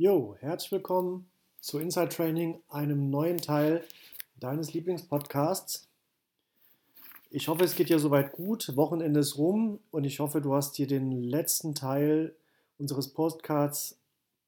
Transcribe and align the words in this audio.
Jo, 0.00 0.36
herzlich 0.38 0.70
willkommen 0.70 1.28
zu 1.60 1.80
Inside 1.80 2.10
Training, 2.10 2.62
einem 2.68 3.10
neuen 3.10 3.38
Teil 3.38 3.82
deines 4.36 4.72
Lieblingspodcasts. 4.72 5.88
Ich 7.30 7.48
hoffe, 7.48 7.64
es 7.64 7.74
geht 7.74 7.88
dir 7.88 7.98
soweit 7.98 8.30
gut. 8.30 8.76
Wochenende 8.76 9.18
ist 9.18 9.38
rum 9.38 9.80
und 9.90 10.04
ich 10.04 10.20
hoffe, 10.20 10.40
du 10.40 10.54
hast 10.54 10.78
dir 10.78 10.86
den 10.86 11.10
letzten 11.10 11.74
Teil 11.74 12.36
unseres 12.78 13.12
Postcards, 13.12 13.98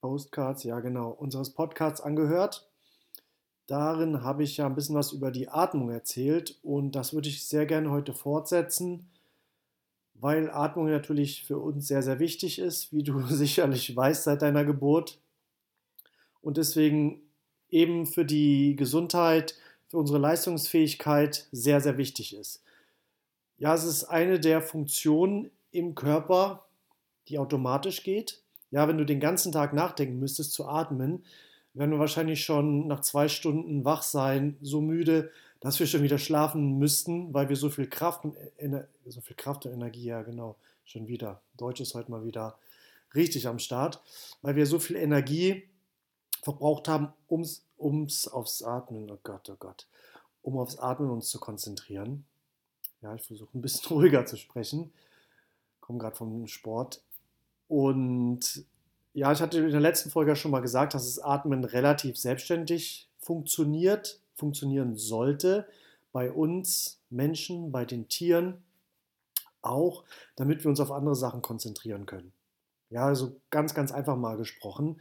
Postcards, 0.00 0.62
ja 0.62 0.78
genau, 0.78 1.10
unseres 1.10 1.50
Podcasts 1.50 2.00
angehört. 2.00 2.70
Darin 3.66 4.22
habe 4.22 4.44
ich 4.44 4.56
ja 4.56 4.66
ein 4.66 4.76
bisschen 4.76 4.94
was 4.94 5.10
über 5.10 5.32
die 5.32 5.48
Atmung 5.48 5.90
erzählt 5.90 6.60
und 6.62 6.92
das 6.92 7.12
würde 7.12 7.28
ich 7.28 7.44
sehr 7.44 7.66
gerne 7.66 7.90
heute 7.90 8.12
fortsetzen, 8.12 9.10
weil 10.14 10.48
Atmung 10.48 10.88
natürlich 10.88 11.44
für 11.44 11.58
uns 11.58 11.88
sehr, 11.88 12.04
sehr 12.04 12.20
wichtig 12.20 12.60
ist, 12.60 12.92
wie 12.92 13.02
du 13.02 13.20
sicherlich 13.26 13.96
weißt 13.96 14.22
seit 14.22 14.42
deiner 14.42 14.64
Geburt 14.64 15.18
und 16.42 16.56
deswegen 16.56 17.20
eben 17.68 18.06
für 18.06 18.24
die 18.24 18.76
Gesundheit, 18.76 19.56
für 19.88 19.98
unsere 19.98 20.18
Leistungsfähigkeit 20.18 21.48
sehr, 21.52 21.80
sehr 21.80 21.98
wichtig 21.98 22.34
ist. 22.34 22.62
Ja, 23.58 23.74
es 23.74 23.84
ist 23.84 24.04
eine 24.04 24.40
der 24.40 24.62
Funktionen 24.62 25.50
im 25.70 25.94
Körper, 25.94 26.66
die 27.28 27.38
automatisch 27.38 28.02
geht. 28.02 28.40
Ja, 28.70 28.88
wenn 28.88 28.98
du 28.98 29.04
den 29.04 29.20
ganzen 29.20 29.52
Tag 29.52 29.72
nachdenken 29.72 30.18
müsstest 30.18 30.52
zu 30.52 30.66
atmen, 30.66 31.24
werden 31.74 31.90
wir 31.90 31.98
wahrscheinlich 31.98 32.44
schon 32.44 32.86
nach 32.86 33.00
zwei 33.00 33.28
Stunden 33.28 33.84
wach 33.84 34.02
sein, 34.02 34.56
so 34.60 34.80
müde, 34.80 35.30
dass 35.60 35.78
wir 35.78 35.86
schon 35.86 36.02
wieder 36.02 36.18
schlafen 36.18 36.78
müssten, 36.78 37.32
weil 37.34 37.48
wir 37.48 37.56
so 37.56 37.68
viel 37.68 37.86
Kraft 37.86 38.24
und, 38.24 38.34
so 39.06 39.20
viel 39.20 39.36
Kraft 39.36 39.66
und 39.66 39.72
Energie, 39.72 40.04
ja 40.04 40.22
genau, 40.22 40.56
schon 40.84 41.06
wieder. 41.06 41.42
Deutsch 41.56 41.80
ist 41.80 41.94
heute 41.94 42.10
mal 42.10 42.24
wieder 42.24 42.58
richtig 43.14 43.46
am 43.46 43.58
Start, 43.58 44.00
weil 44.42 44.56
wir 44.56 44.66
so 44.66 44.78
viel 44.78 44.96
Energie 44.96 45.64
verbraucht 46.42 46.88
haben, 46.88 47.12
ums, 47.28 47.64
ums 47.78 48.28
aufs 48.28 48.62
Atmen, 48.62 49.10
oh 49.10 49.18
Gott, 49.22 49.48
oh 49.50 49.56
Gott, 49.58 49.86
um 50.42 50.58
aufs 50.58 50.78
Atmen 50.78 51.10
uns 51.10 51.28
zu 51.28 51.38
konzentrieren. 51.38 52.24
Ja, 53.02 53.14
ich 53.14 53.22
versuche 53.22 53.56
ein 53.56 53.62
bisschen 53.62 53.88
ruhiger 53.96 54.26
zu 54.26 54.36
sprechen. 54.36 54.92
Komme 55.80 55.98
gerade 55.98 56.16
vom 56.16 56.46
Sport. 56.46 57.02
Und 57.68 58.64
ja, 59.12 59.32
ich 59.32 59.40
hatte 59.40 59.58
in 59.58 59.70
der 59.70 59.80
letzten 59.80 60.10
Folge 60.10 60.36
schon 60.36 60.50
mal 60.50 60.60
gesagt, 60.60 60.94
dass 60.94 61.06
das 61.06 61.22
Atmen 61.22 61.64
relativ 61.64 62.16
selbstständig 62.18 63.08
funktioniert, 63.18 64.20
funktionieren 64.34 64.96
sollte. 64.96 65.66
Bei 66.12 66.30
uns 66.30 67.00
Menschen, 67.10 67.72
bei 67.72 67.84
den 67.84 68.08
Tieren 68.08 68.62
auch, 69.62 70.04
damit 70.36 70.64
wir 70.64 70.70
uns 70.70 70.80
auf 70.80 70.90
andere 70.90 71.14
Sachen 71.14 71.42
konzentrieren 71.42 72.06
können. 72.06 72.32
Ja, 72.88 73.06
also 73.06 73.36
ganz, 73.50 73.74
ganz 73.74 73.92
einfach 73.92 74.16
mal 74.16 74.36
gesprochen 74.36 75.00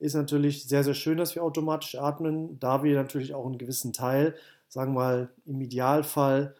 ist 0.00 0.14
natürlich 0.14 0.64
sehr, 0.64 0.82
sehr 0.82 0.94
schön, 0.94 1.18
dass 1.18 1.34
wir 1.34 1.44
automatisch 1.44 1.94
atmen, 1.94 2.58
da 2.58 2.82
wir 2.82 2.96
natürlich 2.96 3.34
auch 3.34 3.44
einen 3.44 3.58
gewissen 3.58 3.92
Teil, 3.92 4.34
sagen 4.68 4.94
wir 4.94 5.00
mal 5.00 5.30
im 5.44 5.60
Idealfall 5.60 6.56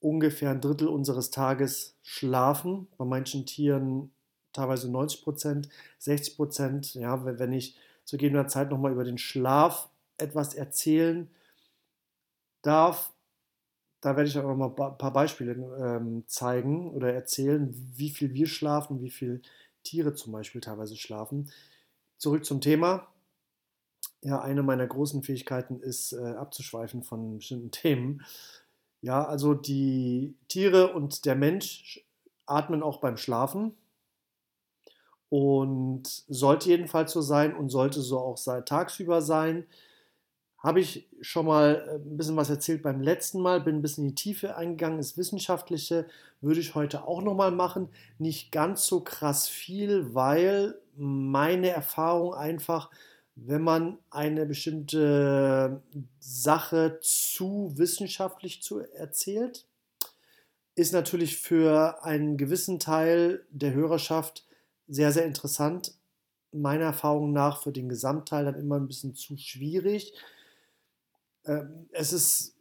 ungefähr 0.00 0.50
ein 0.50 0.60
Drittel 0.60 0.88
unseres 0.88 1.30
Tages 1.30 1.96
schlafen. 2.02 2.86
Bei 2.98 3.06
manchen 3.06 3.46
Tieren 3.46 4.12
teilweise 4.52 4.90
90 4.90 5.22
Prozent, 5.22 5.68
60 5.98 6.36
Prozent. 6.36 6.94
Ja, 6.94 7.24
wenn 7.24 7.52
ich 7.52 7.76
zu 8.04 8.18
gegebener 8.18 8.46
Zeit 8.46 8.70
nochmal 8.70 8.92
über 8.92 9.04
den 9.04 9.18
Schlaf 9.18 9.88
etwas 10.18 10.54
erzählen 10.54 11.30
darf, 12.60 13.12
da 14.02 14.16
werde 14.16 14.28
ich 14.28 14.38
auch 14.38 14.42
noch 14.42 14.54
mal 14.54 14.68
ein 14.68 14.98
paar 14.98 15.12
Beispiele 15.12 15.52
ähm, 15.80 16.24
zeigen 16.26 16.90
oder 16.90 17.12
erzählen, 17.12 17.74
wie 17.96 18.10
viel 18.10 18.34
wir 18.34 18.46
schlafen, 18.46 19.00
wie 19.00 19.10
viel 19.10 19.40
Tiere 19.82 20.14
zum 20.14 20.32
Beispiel 20.32 20.60
teilweise 20.60 20.96
schlafen 20.96 21.50
zurück 22.18 22.44
zum 22.44 22.60
Thema. 22.60 23.08
Ja, 24.22 24.40
eine 24.40 24.62
meiner 24.62 24.86
großen 24.86 25.22
Fähigkeiten 25.22 25.80
ist, 25.80 26.12
äh, 26.12 26.34
abzuschweifen 26.34 27.02
von 27.02 27.36
bestimmten 27.36 27.70
Themen. 27.72 28.24
Ja, 29.02 29.24
also 29.24 29.54
die 29.54 30.34
Tiere 30.48 30.92
und 30.92 31.26
der 31.26 31.36
Mensch 31.36 32.04
atmen 32.46 32.82
auch 32.82 32.98
beim 32.98 33.16
Schlafen 33.16 33.76
und 35.28 36.06
sollte 36.28 36.68
jedenfalls 36.68 37.12
so 37.12 37.20
sein 37.20 37.54
und 37.54 37.68
sollte 37.68 38.00
so 38.00 38.18
auch 38.18 38.38
tagsüber 38.64 39.22
sein. 39.22 39.66
Habe 40.66 40.80
ich 40.80 41.06
schon 41.20 41.46
mal 41.46 41.86
äh, 41.86 41.94
ein 41.94 42.16
bisschen 42.16 42.34
was 42.34 42.50
erzählt 42.50 42.82
beim 42.82 43.00
letzten 43.00 43.40
Mal, 43.40 43.60
bin 43.60 43.76
ein 43.76 43.82
bisschen 43.82 44.02
in 44.02 44.08
die 44.08 44.14
Tiefe 44.16 44.56
eingegangen, 44.56 44.98
das 44.98 45.16
Wissenschaftliche 45.16 46.08
würde 46.40 46.58
ich 46.58 46.74
heute 46.74 47.06
auch 47.06 47.22
nochmal 47.22 47.52
machen. 47.52 47.88
Nicht 48.18 48.50
ganz 48.50 48.84
so 48.84 49.00
krass 49.00 49.46
viel, 49.46 50.12
weil 50.12 50.76
meine 50.96 51.68
Erfahrung 51.68 52.34
einfach, 52.34 52.90
wenn 53.36 53.62
man 53.62 53.98
eine 54.10 54.44
bestimmte 54.44 55.82
Sache 56.18 56.98
zu 57.00 57.74
wissenschaftlich 57.76 58.60
zu 58.60 58.80
erzählt, 58.80 59.68
ist 60.74 60.92
natürlich 60.92 61.36
für 61.36 62.02
einen 62.02 62.36
gewissen 62.36 62.80
Teil 62.80 63.46
der 63.50 63.72
Hörerschaft 63.72 64.44
sehr, 64.88 65.12
sehr 65.12 65.26
interessant. 65.26 65.94
Meiner 66.50 66.86
Erfahrung 66.86 67.32
nach 67.32 67.62
für 67.62 67.70
den 67.70 67.88
Gesamtteil 67.88 68.44
dann 68.44 68.56
immer 68.56 68.80
ein 68.80 68.88
bisschen 68.88 69.14
zu 69.14 69.36
schwierig. 69.36 70.12
Ähm, 71.46 71.88
es 71.92 72.12
ist 72.12 72.56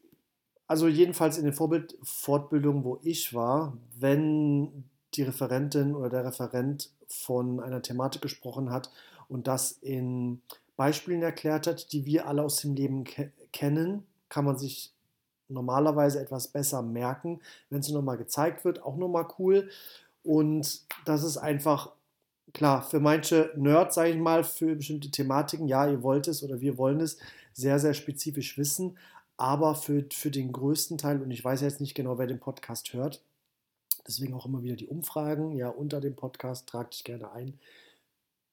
also 0.68 0.88
jedenfalls 0.88 1.38
in 1.38 1.46
den 1.46 1.54
Vorbild 1.54 1.98
Fortbildungen, 2.04 2.84
wo 2.84 3.00
ich 3.04 3.34
war, 3.34 3.78
wenn 3.98 4.86
die 5.14 5.24
Referentin 5.24 5.96
oder 5.96 6.10
der 6.10 6.26
Referent 6.26 6.92
von 7.08 7.60
einer 7.60 7.82
Thematik 7.82 8.22
gesprochen 8.22 8.72
hat 8.72 8.92
und 9.30 9.48
das 9.48 9.72
in 9.72 10.42
Beispielen 10.76 11.22
erklärt 11.22 11.68
hat, 11.68 11.92
die 11.94 12.06
wir 12.06 12.28
alle 12.28 12.44
aus 12.44 12.58
dem 12.62 12.76
Leben 12.76 13.04
ke 13.04 13.32
kennen, 13.52 14.06
kann 14.28 14.44
man 14.44 14.58
sich 14.58 14.92
normalerweise 15.48 16.20
etwas 16.20 16.50
besser 16.50 16.82
merken. 16.82 17.40
Wenn 17.70 17.80
es 17.80 17.90
nochmal 17.90 18.18
gezeigt 18.18 18.66
wird, 18.66 18.84
auch 18.84 18.98
nochmal 18.98 19.28
cool. 19.40 19.70
Und 20.24 20.82
das 21.06 21.24
ist 21.24 21.38
einfach, 21.38 21.92
klar, 22.52 22.82
für 22.82 23.00
manche 23.00 23.52
Nerds, 23.56 23.96
sage 23.96 24.10
ich 24.10 24.18
mal, 24.18 24.44
für 24.44 24.76
bestimmte 24.76 25.12
Thematiken, 25.12 25.68
ja, 25.68 25.88
ihr 25.88 26.04
wollt 26.04 26.28
es 26.28 26.44
oder 26.44 26.60
wir 26.60 26.78
wollen 26.78 27.00
es 27.00 27.18
sehr, 27.56 27.80
sehr 27.80 27.94
spezifisch 27.94 28.58
wissen. 28.58 28.98
Aber 29.38 29.76
für, 29.76 30.06
für 30.12 30.32
den 30.32 30.52
größten 30.52 30.98
Teil, 30.98 31.22
und 31.22 31.32
ich 31.32 31.44
weiß 31.44 31.62
jetzt 31.62 31.82
nicht 31.82 31.96
genau, 31.96 32.18
wer 32.18 32.28
den 32.28 32.40
Podcast 32.40 32.94
hört, 32.94 33.24
deswegen 34.08 34.34
auch 34.34 34.46
immer 34.46 34.62
wieder 34.62 34.76
die 34.76 34.88
Umfragen, 34.88 35.56
ja, 35.56 35.70
unter 35.70 36.00
dem 36.00 36.16
Podcast, 36.16 36.70
trag 36.70 36.92
dich 36.92 37.04
gerne 37.04 37.32
ein. 37.32 37.60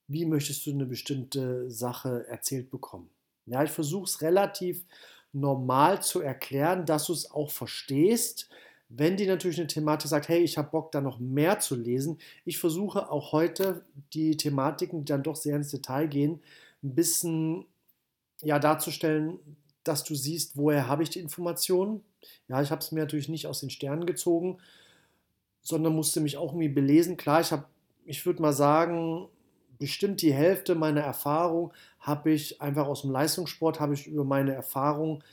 Wie 0.08 0.24
möchtest 0.24 0.66
du 0.66 0.70
eine 0.70 0.86
bestimmte 0.86 1.70
Sache 1.70 2.26
erzählt 2.28 2.70
bekommen? 2.70 3.10
Ja, 3.46 3.62
ich 3.62 3.70
versuche 3.70 4.04
es 4.04 4.22
relativ 4.22 4.84
normal 5.32 6.02
zu 6.02 6.20
erklären, 6.20 6.86
dass 6.86 7.06
du 7.06 7.12
es 7.12 7.30
auch 7.30 7.50
verstehst. 7.50 8.48
Wenn 8.88 9.16
die 9.16 9.26
natürlich 9.26 9.58
eine 9.58 9.68
Thematik 9.68 10.10
sagt, 10.10 10.28
hey, 10.28 10.42
ich 10.42 10.58
habe 10.58 10.70
Bock, 10.70 10.92
da 10.92 11.00
noch 11.00 11.18
mehr 11.18 11.58
zu 11.60 11.76
lesen, 11.76 12.18
ich 12.44 12.58
versuche 12.58 13.10
auch 13.10 13.32
heute 13.32 13.84
die 14.12 14.36
Thematiken, 14.36 15.00
die 15.00 15.12
dann 15.12 15.22
doch 15.22 15.36
sehr 15.36 15.56
ins 15.56 15.70
Detail 15.70 16.08
gehen, 16.08 16.42
ein 16.82 16.94
bisschen 16.94 17.66
ja, 18.42 18.58
darzustellen, 18.58 19.38
dass 19.84 20.04
du 20.04 20.14
siehst, 20.14 20.56
woher 20.56 20.88
habe 20.88 21.02
ich 21.02 21.10
die 21.10 21.20
Informationen. 21.20 22.02
Ja, 22.48 22.62
ich 22.62 22.70
habe 22.70 22.80
es 22.80 22.92
mir 22.92 23.00
natürlich 23.00 23.28
nicht 23.28 23.46
aus 23.46 23.60
den 23.60 23.70
Sternen 23.70 24.06
gezogen, 24.06 24.58
sondern 25.62 25.94
musste 25.94 26.20
mich 26.20 26.36
auch 26.36 26.52
irgendwie 26.52 26.68
belesen. 26.68 27.16
Klar, 27.16 27.40
ich 27.40 27.52
habe, 27.52 27.64
ich 28.04 28.24
würde 28.26 28.42
mal 28.42 28.52
sagen, 28.52 29.28
bestimmt 29.78 30.22
die 30.22 30.32
Hälfte 30.32 30.74
meiner 30.74 31.00
Erfahrung 31.00 31.72
habe 31.98 32.30
ich 32.30 32.60
einfach 32.60 32.86
aus 32.86 33.02
dem 33.02 33.10
Leistungssport, 33.10 33.80
habe 33.80 33.94
ich 33.94 34.06
über 34.06 34.24
meine 34.24 34.54
Erfahrung, 34.54 35.24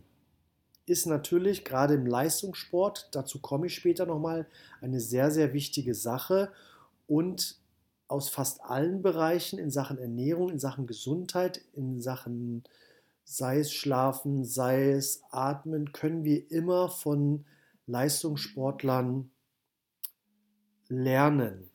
ist 0.85 1.05
natürlich 1.05 1.65
gerade 1.65 1.95
im 1.95 2.05
Leistungssport, 2.05 3.09
dazu 3.11 3.39
komme 3.39 3.67
ich 3.67 3.75
später 3.75 4.05
nochmal, 4.05 4.47
eine 4.81 4.99
sehr, 4.99 5.31
sehr 5.31 5.53
wichtige 5.53 5.95
Sache 5.95 6.51
und 7.07 7.57
aus 8.07 8.29
fast 8.29 8.61
allen 8.63 9.01
Bereichen 9.01 9.57
in 9.57 9.71
Sachen 9.71 9.97
Ernährung, 9.97 10.49
in 10.49 10.59
Sachen 10.59 10.85
Gesundheit, 10.85 11.61
in 11.73 12.01
Sachen 12.01 12.63
sei 13.23 13.59
es 13.59 13.73
Schlafen, 13.73 14.45
sei 14.45 14.91
es 14.91 15.23
Atmen, 15.31 15.91
können 15.91 16.23
wir 16.23 16.49
immer 16.51 16.89
von 16.89 17.45
Leistungssportlern 17.87 19.31
lernen. 20.97 21.69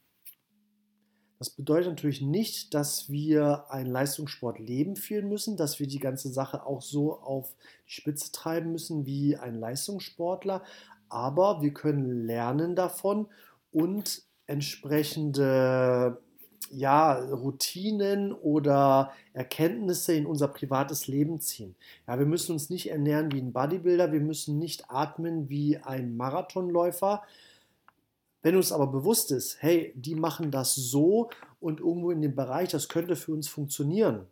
Das 1.39 1.49
bedeutet 1.49 1.89
natürlich 1.89 2.21
nicht, 2.21 2.75
dass 2.75 3.09
wir 3.09 3.65
ein 3.71 3.87
Leistungssportleben 3.87 4.97
führen 4.97 5.29
müssen, 5.29 5.57
dass 5.57 5.81
wir 5.81 5.87
die 5.87 5.99
ganze 5.99 6.29
Sache 6.29 6.67
auch 6.67 6.83
so 6.83 7.19
auf 7.19 7.55
die 7.87 7.93
Spitze 7.93 8.31
treiben 8.31 8.73
müssen 8.73 9.07
wie 9.07 9.37
ein 9.37 9.59
Leistungssportler, 9.59 10.63
aber 11.09 11.63
wir 11.63 11.73
können 11.73 12.27
lernen 12.27 12.77
davon 12.77 13.27
und 13.73 14.23
entsprechende 14.47 16.21
ja, 16.71 17.15
Routinen 17.15 18.33
oder 18.33 19.13
Erkenntnisse 19.33 20.15
in 20.15 20.27
unser 20.27 20.49
privates 20.49 21.07
Leben 21.07 21.41
ziehen. 21.41 21.75
Ja, 22.07 22.19
wir 22.19 22.27
müssen 22.27 22.53
uns 22.53 22.71
nicht 22.71 22.91
ernähren 22.91 23.33
wie 23.33 23.41
ein 23.41 23.53
Bodybuilder, 23.53 24.13
wir 24.13 24.21
müssen 24.21 24.59
nicht 24.59 24.91
atmen 24.91 25.49
wie 25.49 25.79
ein 25.79 26.17
Marathonläufer. 26.17 27.23
Wenn 28.43 28.57
uns 28.57 28.73
aber 28.73 28.87
bewusst 28.87 29.33
ist, 29.33 29.59
hey, 29.61 29.93
die 29.95 30.15
machen 30.15 30.51
das 30.51 30.75
so 30.75 31.31
und 31.61 31.81
irgendwo 31.81 32.11
in 32.11 32.23
dem 32.23 32.35
Bereich, 32.35 32.71
das 32.71 32.89
könnte 32.89 33.17
für 33.17 33.33
uns 33.33 33.49
funktionieren 33.49 34.27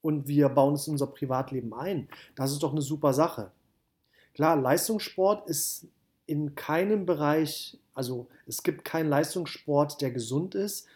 und 0.00 0.28
wir 0.28 0.48
bauen 0.48 0.74
es 0.74 0.86
in 0.86 0.92
unser 0.92 1.08
Privatleben 1.08 1.74
ein, 1.74 2.08
das 2.36 2.52
ist 2.52 2.62
doch 2.62 2.72
eine 2.72 2.82
super 2.82 3.12
Sache. 3.12 3.50
Klar, 4.34 4.56
Leistungssport 4.56 5.48
ist 5.48 5.86
in 6.26 6.54
keinem 6.54 7.06
Bereich, 7.06 7.78
also 7.94 8.28
es 8.46 8.62
gibt 8.62 8.84
keinen 8.84 9.08
Leistungssport, 9.08 10.00
der 10.00 10.10
gesund 10.10 10.54
ist. 10.54 10.86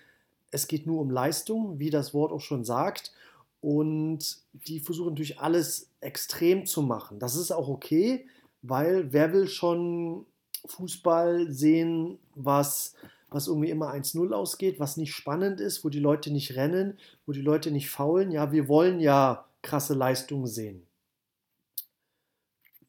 Es 0.50 0.66
geht 0.66 0.86
nur 0.86 1.00
um 1.00 1.10
Leistung, 1.10 1.78
wie 1.78 1.90
das 1.90 2.14
Wort 2.14 2.32
auch 2.32 2.40
schon 2.40 2.64
sagt. 2.64 3.12
Und 3.60 4.38
die 4.52 4.80
versuchen 4.80 5.10
natürlich 5.10 5.40
alles 5.40 5.90
extrem 6.00 6.66
zu 6.66 6.82
machen. 6.82 7.18
Das 7.18 7.34
ist 7.34 7.50
auch 7.50 7.68
okay, 7.68 8.26
weil 8.62 9.12
wer 9.12 9.32
will 9.32 9.48
schon 9.48 10.26
Fußball 10.66 11.50
sehen, 11.50 12.18
was, 12.34 12.94
was 13.30 13.48
irgendwie 13.48 13.70
immer 13.70 13.92
1-0 13.92 14.32
ausgeht, 14.32 14.80
was 14.80 14.96
nicht 14.96 15.12
spannend 15.12 15.60
ist, 15.60 15.84
wo 15.84 15.88
die 15.88 16.00
Leute 16.00 16.30
nicht 16.32 16.56
rennen, 16.56 16.98
wo 17.26 17.32
die 17.32 17.42
Leute 17.42 17.70
nicht 17.70 17.90
faulen? 17.90 18.30
Ja, 18.30 18.52
wir 18.52 18.68
wollen 18.68 19.00
ja 19.00 19.44
krasse 19.62 19.94
Leistungen 19.94 20.46
sehen 20.46 20.88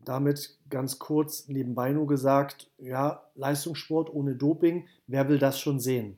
damit 0.10 0.58
ganz 0.72 0.98
kurz 0.98 1.48
nebenbei 1.48 1.92
nur 1.92 2.08
gesagt, 2.08 2.70
ja, 2.80 3.24
Leistungssport 3.36 4.12
ohne 4.12 4.36
Doping, 4.36 4.88
wer 5.06 5.30
will 5.30 5.38
das 5.38 5.60
schon 5.60 5.80
sehen? 5.80 6.18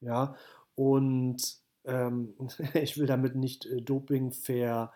Ja, 0.00 0.36
und 0.76 1.56
ähm, 1.84 2.34
ich 2.74 2.98
will 2.98 3.06
damit 3.06 3.34
nicht 3.34 3.66
äh, 3.66 3.82
Doping 3.82 4.30
ver, 4.30 4.92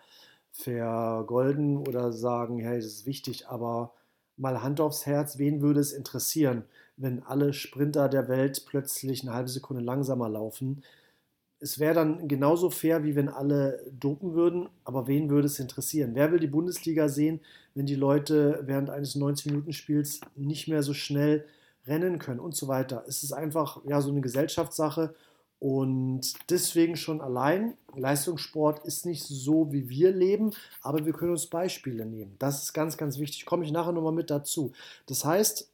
vergolden 0.53 1.77
oder 1.77 2.13
sagen, 2.13 2.59
hey, 2.59 2.77
das 2.77 2.85
ist 2.85 3.05
wichtig, 3.05 3.49
aber 3.49 3.93
mal 4.41 4.61
Hand 4.61 4.81
aufs 4.81 5.05
Herz, 5.05 5.37
wen 5.37 5.61
würde 5.61 5.79
es 5.79 5.93
interessieren, 5.93 6.63
wenn 6.97 7.23
alle 7.23 7.53
Sprinter 7.53 8.09
der 8.09 8.27
Welt 8.27 8.65
plötzlich 8.67 9.21
eine 9.21 9.33
halbe 9.33 9.49
Sekunde 9.49 9.83
langsamer 9.83 10.29
laufen? 10.29 10.83
es 11.61 11.77
wäre 11.77 11.93
dann 11.93 12.27
genauso 12.27 12.71
fair, 12.71 13.03
wie 13.03 13.15
wenn 13.15 13.29
alle 13.29 13.85
dopen 13.91 14.33
würden, 14.33 14.67
aber 14.83 15.07
wen 15.07 15.29
würde 15.29 15.45
es 15.45 15.59
interessieren? 15.59 16.11
Wer 16.15 16.31
will 16.31 16.39
die 16.39 16.47
Bundesliga 16.47 17.07
sehen, 17.07 17.39
wenn 17.75 17.85
die 17.85 17.95
Leute 17.95 18.63
während 18.65 18.89
eines 18.89 19.15
90-Minuten-Spiels 19.15 20.21
nicht 20.35 20.67
mehr 20.67 20.81
so 20.81 20.95
schnell 20.95 21.45
rennen 21.85 22.17
können 22.17 22.39
und 22.39 22.55
so 22.55 22.67
weiter? 22.67 23.03
Es 23.07 23.21
ist 23.21 23.31
einfach 23.31 23.79
ja, 23.85 24.01
so 24.01 24.09
eine 24.09 24.21
Gesellschaftssache 24.21 25.13
und 25.61 26.33
deswegen 26.49 26.97
schon 26.97 27.21
allein, 27.21 27.77
Leistungssport 27.95 28.83
ist 28.85 29.05
nicht 29.05 29.23
so, 29.23 29.71
wie 29.71 29.87
wir 29.87 30.11
leben, 30.11 30.51
aber 30.81 31.05
wir 31.05 31.13
können 31.13 31.31
uns 31.31 31.47
Beispiele 31.47 32.05
nehmen. 32.05 32.35
Das 32.39 32.63
ist 32.63 32.73
ganz, 32.73 32.97
ganz 32.97 33.17
wichtig. 33.17 33.45
Komme 33.45 33.63
ich 33.63 33.71
nachher 33.71 33.93
nochmal 33.93 34.11
mit 34.11 34.29
dazu. 34.29 34.73
Das 35.05 35.23
heißt, 35.23 35.69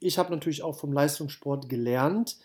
ich 0.00 0.18
habe 0.18 0.30
natürlich 0.30 0.62
auch 0.62 0.78
vom 0.78 0.92
Leistungssport 0.92 1.68
gelernt, 1.68 2.38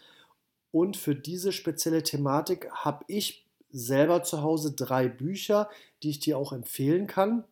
und 0.72 0.98
für 0.98 1.16
diese 1.16 1.52
spezielle 1.52 2.04
Thematik 2.04 2.70
habe 2.72 3.04
ich 3.08 3.46
selber 3.72 4.24
zu 4.24 4.42
Hause 4.42 4.74
drei 4.74 5.08
Bücher, 5.08 5.70
die 6.04 6.10
ich 6.10 6.20
dir 6.20 6.38
auch 6.38 6.54
empfehlen 6.54 7.08
kann. 7.08 7.44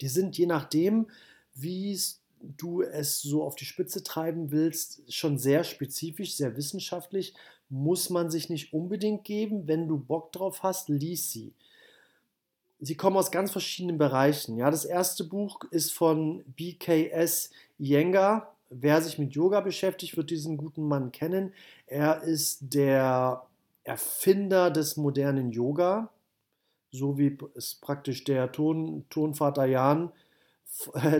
Die 0.00 0.08
sind 0.08 0.36
je 0.38 0.46
nachdem, 0.46 1.08
wie 1.54 1.98
du 2.40 2.82
es 2.82 3.20
so 3.20 3.42
auf 3.42 3.56
die 3.56 3.64
Spitze 3.64 4.02
treiben 4.02 4.50
willst, 4.50 5.12
schon 5.12 5.38
sehr 5.38 5.64
spezifisch, 5.64 6.34
sehr 6.36 6.56
wissenschaftlich. 6.56 7.34
Muss 7.70 8.10
man 8.10 8.30
sich 8.30 8.48
nicht 8.48 8.72
unbedingt 8.72 9.24
geben. 9.24 9.66
Wenn 9.66 9.88
du 9.88 9.98
Bock 9.98 10.32
drauf 10.32 10.62
hast, 10.62 10.88
lies 10.88 11.30
sie. 11.30 11.52
Sie 12.80 12.94
kommen 12.94 13.16
aus 13.16 13.30
ganz 13.30 13.50
verschiedenen 13.50 13.98
Bereichen. 13.98 14.56
Ja, 14.56 14.70
das 14.70 14.84
erste 14.84 15.24
Buch 15.24 15.60
ist 15.70 15.92
von 15.92 16.44
BKS 16.56 17.50
Iyengar. 17.78 18.54
Wer 18.70 19.02
sich 19.02 19.18
mit 19.18 19.34
Yoga 19.34 19.60
beschäftigt, 19.60 20.16
wird 20.16 20.30
diesen 20.30 20.56
guten 20.56 20.86
Mann 20.86 21.10
kennen. 21.10 21.52
Er 21.86 22.22
ist 22.22 22.58
der 22.60 23.42
Erfinder 23.82 24.70
des 24.70 24.96
modernen 24.96 25.50
Yoga, 25.50 26.10
so 26.92 27.18
wie 27.18 27.36
es 27.54 27.74
praktisch 27.74 28.24
der 28.24 28.52
Ton, 28.52 29.06
Tonvater 29.08 29.64
Jan 29.64 30.12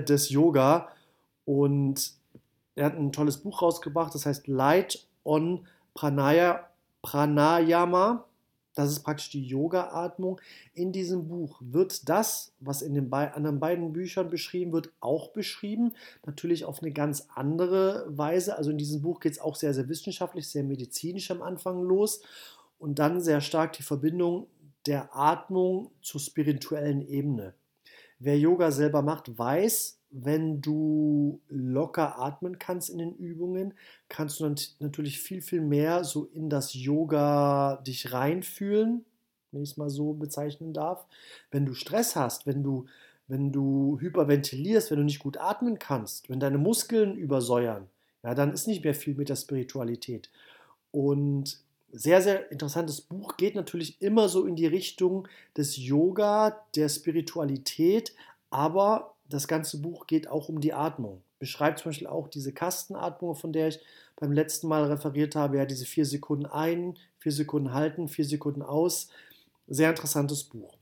des 0.06 0.28
Yoga. 0.28 0.88
Und 1.44 2.12
er 2.74 2.86
hat 2.86 2.96
ein 2.96 3.12
tolles 3.12 3.38
Buch 3.38 3.62
rausgebracht, 3.62 4.14
das 4.14 4.26
heißt 4.26 4.46
Light 4.46 5.06
on 5.24 5.66
Pranaya, 5.98 6.70
Pranayama. 7.02 8.24
Das 8.76 8.88
ist 8.88 9.00
praktisch 9.00 9.30
die 9.30 9.44
Yoga-Atmung. 9.44 10.40
In 10.72 10.92
diesem 10.92 11.26
Buch 11.26 11.60
wird 11.60 12.08
das, 12.08 12.52
was 12.60 12.82
in 12.82 12.94
den 12.94 13.12
anderen 13.12 13.58
beiden 13.58 13.92
Büchern 13.92 14.30
beschrieben 14.30 14.72
wird, 14.72 14.92
auch 15.00 15.32
beschrieben. 15.32 15.94
Natürlich 16.24 16.64
auf 16.64 16.80
eine 16.80 16.92
ganz 16.92 17.26
andere 17.34 18.04
Weise. 18.16 18.56
Also 18.56 18.70
in 18.70 18.78
diesem 18.78 19.02
Buch 19.02 19.18
geht 19.18 19.32
es 19.32 19.40
auch 19.40 19.56
sehr, 19.56 19.74
sehr 19.74 19.88
wissenschaftlich, 19.88 20.46
sehr 20.46 20.62
medizinisch 20.62 21.32
am 21.32 21.42
Anfang 21.42 21.82
los. 21.82 22.20
Und 22.78 23.00
dann 23.00 23.20
sehr 23.20 23.40
stark 23.40 23.72
die 23.72 23.82
Verbindung 23.82 24.46
der 24.86 25.16
Atmung 25.16 25.90
zur 26.00 26.20
spirituellen 26.20 27.02
Ebene. 27.08 27.54
Wer 28.20 28.38
Yoga 28.38 28.70
selber 28.70 29.02
macht, 29.02 29.36
weiß, 29.36 29.97
wenn 30.10 30.60
du 30.60 31.40
locker 31.48 32.18
atmen 32.18 32.58
kannst 32.58 32.90
in 32.90 32.98
den 32.98 33.14
Übungen, 33.14 33.74
kannst 34.08 34.40
du 34.40 34.54
natürlich 34.80 35.20
viel, 35.20 35.42
viel 35.42 35.60
mehr 35.60 36.04
so 36.04 36.26
in 36.32 36.48
das 36.48 36.74
Yoga 36.74 37.82
dich 37.86 38.12
reinfühlen, 38.12 39.04
wenn 39.52 39.62
ich 39.62 39.70
es 39.70 39.76
mal 39.76 39.90
so 39.90 40.14
bezeichnen 40.14 40.72
darf. 40.72 41.06
Wenn 41.50 41.66
du 41.66 41.74
Stress 41.74 42.16
hast, 42.16 42.46
wenn 42.46 42.62
du, 42.62 42.86
wenn 43.26 43.52
du 43.52 43.98
hyperventilierst, 44.00 44.90
wenn 44.90 44.98
du 44.98 45.04
nicht 45.04 45.20
gut 45.20 45.36
atmen 45.36 45.78
kannst, 45.78 46.30
wenn 46.30 46.40
deine 46.40 46.58
Muskeln 46.58 47.16
übersäuern, 47.16 47.86
ja, 48.22 48.34
dann 48.34 48.52
ist 48.52 48.66
nicht 48.66 48.84
mehr 48.84 48.94
viel 48.94 49.14
mit 49.14 49.28
der 49.28 49.36
Spiritualität. 49.36 50.30
Und 50.90 51.58
sehr, 51.92 52.20
sehr 52.20 52.50
interessantes 52.50 53.00
Buch 53.00 53.36
geht 53.36 53.54
natürlich 53.54 54.00
immer 54.02 54.28
so 54.28 54.46
in 54.46 54.56
die 54.56 54.66
Richtung 54.66 55.28
des 55.56 55.76
Yoga, 55.76 56.64
der 56.74 56.88
Spiritualität, 56.88 58.14
aber 58.50 59.14
das 59.28 59.48
ganze 59.48 59.80
Buch 59.80 60.06
geht 60.06 60.28
auch 60.28 60.48
um 60.48 60.60
die 60.60 60.72
Atmung. 60.72 61.22
Beschreibt 61.38 61.80
zum 61.80 61.90
Beispiel 61.90 62.06
auch 62.06 62.28
diese 62.28 62.52
Kastenatmung, 62.52 63.34
von 63.34 63.52
der 63.52 63.68
ich 63.68 63.80
beim 64.16 64.32
letzten 64.32 64.68
Mal 64.68 64.84
referiert 64.84 65.36
habe. 65.36 65.58
Ja, 65.58 65.66
diese 65.66 65.84
vier 65.84 66.06
Sekunden 66.06 66.46
ein, 66.46 66.98
vier 67.18 67.32
Sekunden 67.32 67.72
halten, 67.72 68.08
vier 68.08 68.24
Sekunden 68.24 68.62
aus. 68.62 69.08
Sehr 69.68 69.90
interessantes 69.90 70.44
Buch. 70.44 70.76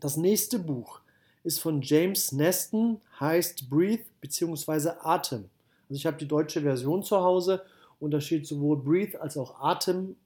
Das 0.00 0.16
nächste 0.16 0.58
Buch 0.58 1.00
ist 1.44 1.60
von 1.60 1.82
James 1.82 2.32
Neston, 2.32 3.00
heißt 3.18 3.68
Breathe 3.70 4.04
bzw. 4.20 4.90
Atem. 5.00 5.48
Also 5.88 5.98
ich 5.98 6.06
habe 6.06 6.18
die 6.18 6.28
deutsche 6.28 6.60
Version 6.60 7.02
zu 7.02 7.16
Hause 7.16 7.64
und 7.98 8.10
da 8.10 8.20
steht 8.20 8.46
sowohl 8.46 8.76
Breathe 8.76 9.20
als 9.20 9.36
auch 9.36 9.60
Atem. 9.60 10.16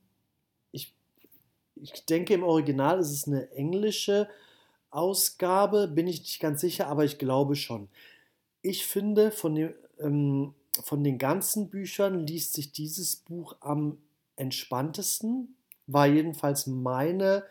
Ich, 0.73 0.95
ich 1.77 2.05
denke 2.07 2.35
im 2.35 2.43
Original 2.43 2.99
ist 2.99 3.13
es 3.13 3.27
eine 3.27 3.51
englische 3.53 4.29
Ausgabe, 4.97 5.89
bin 5.89 6.07
ich 6.07 6.21
nicht 6.21 6.41
ganz 6.41 6.63
sicher, 6.63 6.87
aber 6.89 7.05
ich 7.05 7.19
glaube 7.19 7.55
schon. 7.55 7.89
Ich 8.63 8.87
finde, 8.87 9.31
von 9.31 9.55
dem, 9.55 9.75
ähm, 9.99 10.55
von 10.83 11.05
den 11.05 11.19
ganzen 11.19 11.69
Büchern 11.69 12.27
liest 12.27 12.55
sich 12.55 12.73
dieses 12.73 13.17
Buch 13.17 13.57
am 13.61 13.99
entspanntesten. 14.37 15.57
War 15.87 16.07
jedenfalls 16.07 16.67
meine, 16.67 17.45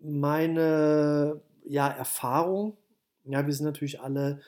meine 0.00 1.40
ja, 1.64 1.88
Erfahrung. 1.88 2.76
Ja, 3.24 3.46
wir 3.46 3.52
sind 3.52 3.66
natürlich 3.66 4.00
alle, 4.00 4.40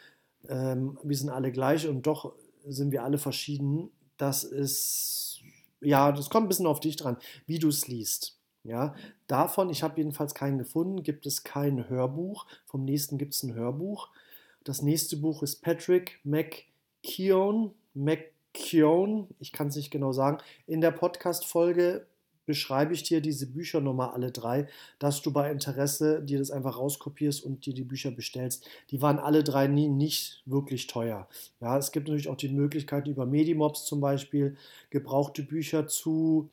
ähm, 0.49 0.99
wir 1.03 1.17
sind 1.17 1.29
alle 1.29 1.53
gleich 1.53 1.87
und 1.87 2.07
doch 2.07 2.35
sind 2.67 2.91
wir 2.91 3.05
alle 3.05 3.19
verschieden. 3.19 3.91
Das 4.17 4.45
ist, 4.45 5.43
ja, 5.81 6.11
das 6.11 6.31
kommt 6.31 6.47
ein 6.47 6.49
bisschen 6.49 6.67
auf 6.67 6.81
dich 6.81 6.97
dran, 6.97 7.17
wie 7.47 7.59
du 7.59 7.69
es 7.69 7.87
liest. 7.87 8.42
Ja, 8.65 8.95
davon, 9.27 9.71
ich 9.71 9.83
habe 9.83 9.99
jedenfalls 9.99 10.35
keinen 10.35 10.59
gefunden, 10.59 11.03
gibt 11.03 11.27
es 11.27 11.43
kein 11.43 11.89
Hörbuch. 11.89 12.47
Vom 12.65 12.85
nächsten 12.85 13.19
gibt 13.19 13.35
es 13.35 13.43
ein 13.43 13.55
Hörbuch. 13.55 14.11
Das 14.65 14.83
nächste 14.83 15.17
Buch 15.17 15.43
ist 15.43 15.63
Patrick 15.63 16.21
McKeown. 16.23 17.73
McKeown, 17.95 19.27
ich 19.41 19.53
kann 19.53 19.69
es 19.69 19.77
nicht 19.77 19.91
genau 19.91 20.13
sagen. 20.13 20.39
In 20.67 20.81
der 20.81 20.93
Podcast-Folge 20.93 22.07
beschreibe 22.47 22.93
ich 22.93 23.03
dir 23.03 23.21
diese 23.21 23.47
Bücher 23.47 23.81
nochmal 23.81 24.11
alle 24.11 24.33
drei, 24.33 24.69
dass 24.99 25.23
du 25.23 25.33
bei 25.33 25.51
Interesse 25.51 26.23
dir 26.23 26.39
das 26.39 26.51
einfach 26.51 26.79
rauskopierst 26.79 27.45
und 27.45 27.67
dir 27.67 27.75
die 27.75 27.85
Bücher 27.85 28.11
bestellst. 28.11 28.67
Die 28.91 29.01
waren 29.01 29.19
alle 29.19 29.45
drei 29.45 29.67
nie 29.67 29.89
nicht 29.89 30.43
wirklich 30.47 30.87
teuer. 30.87 31.29
Ja, 31.61 31.79
es 31.79 31.93
gibt 31.93 32.09
natürlich 32.09 32.29
auch 32.29 32.37
die 32.37 32.49
Möglichkeit 32.49 33.07
über 33.07 33.27
Medimobs 33.27 33.85
zum 33.85 34.01
Beispiel 34.01 34.57
gebrauchte 34.91 35.43
Bücher 35.43 35.87
zu 35.87 36.51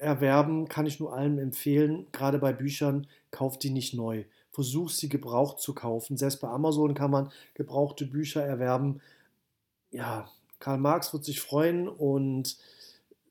erwerben, 0.00 0.68
kann 0.68 0.86
ich 0.86 0.98
nur 0.98 1.14
allen 1.14 1.38
empfehlen. 1.38 2.06
Gerade 2.12 2.38
bei 2.38 2.52
Büchern, 2.52 3.06
kauft 3.30 3.62
die 3.62 3.70
nicht 3.70 3.94
neu. 3.94 4.24
Versuch 4.50 4.90
sie 4.90 5.08
gebraucht 5.08 5.60
zu 5.60 5.74
kaufen. 5.74 6.16
Selbst 6.16 6.40
bei 6.40 6.48
Amazon 6.48 6.94
kann 6.94 7.10
man 7.10 7.30
gebrauchte 7.54 8.06
Bücher 8.06 8.44
erwerben. 8.44 9.00
Ja, 9.92 10.28
Karl 10.58 10.78
Marx 10.78 11.12
wird 11.12 11.24
sich 11.24 11.40
freuen 11.40 11.88
und 11.88 12.56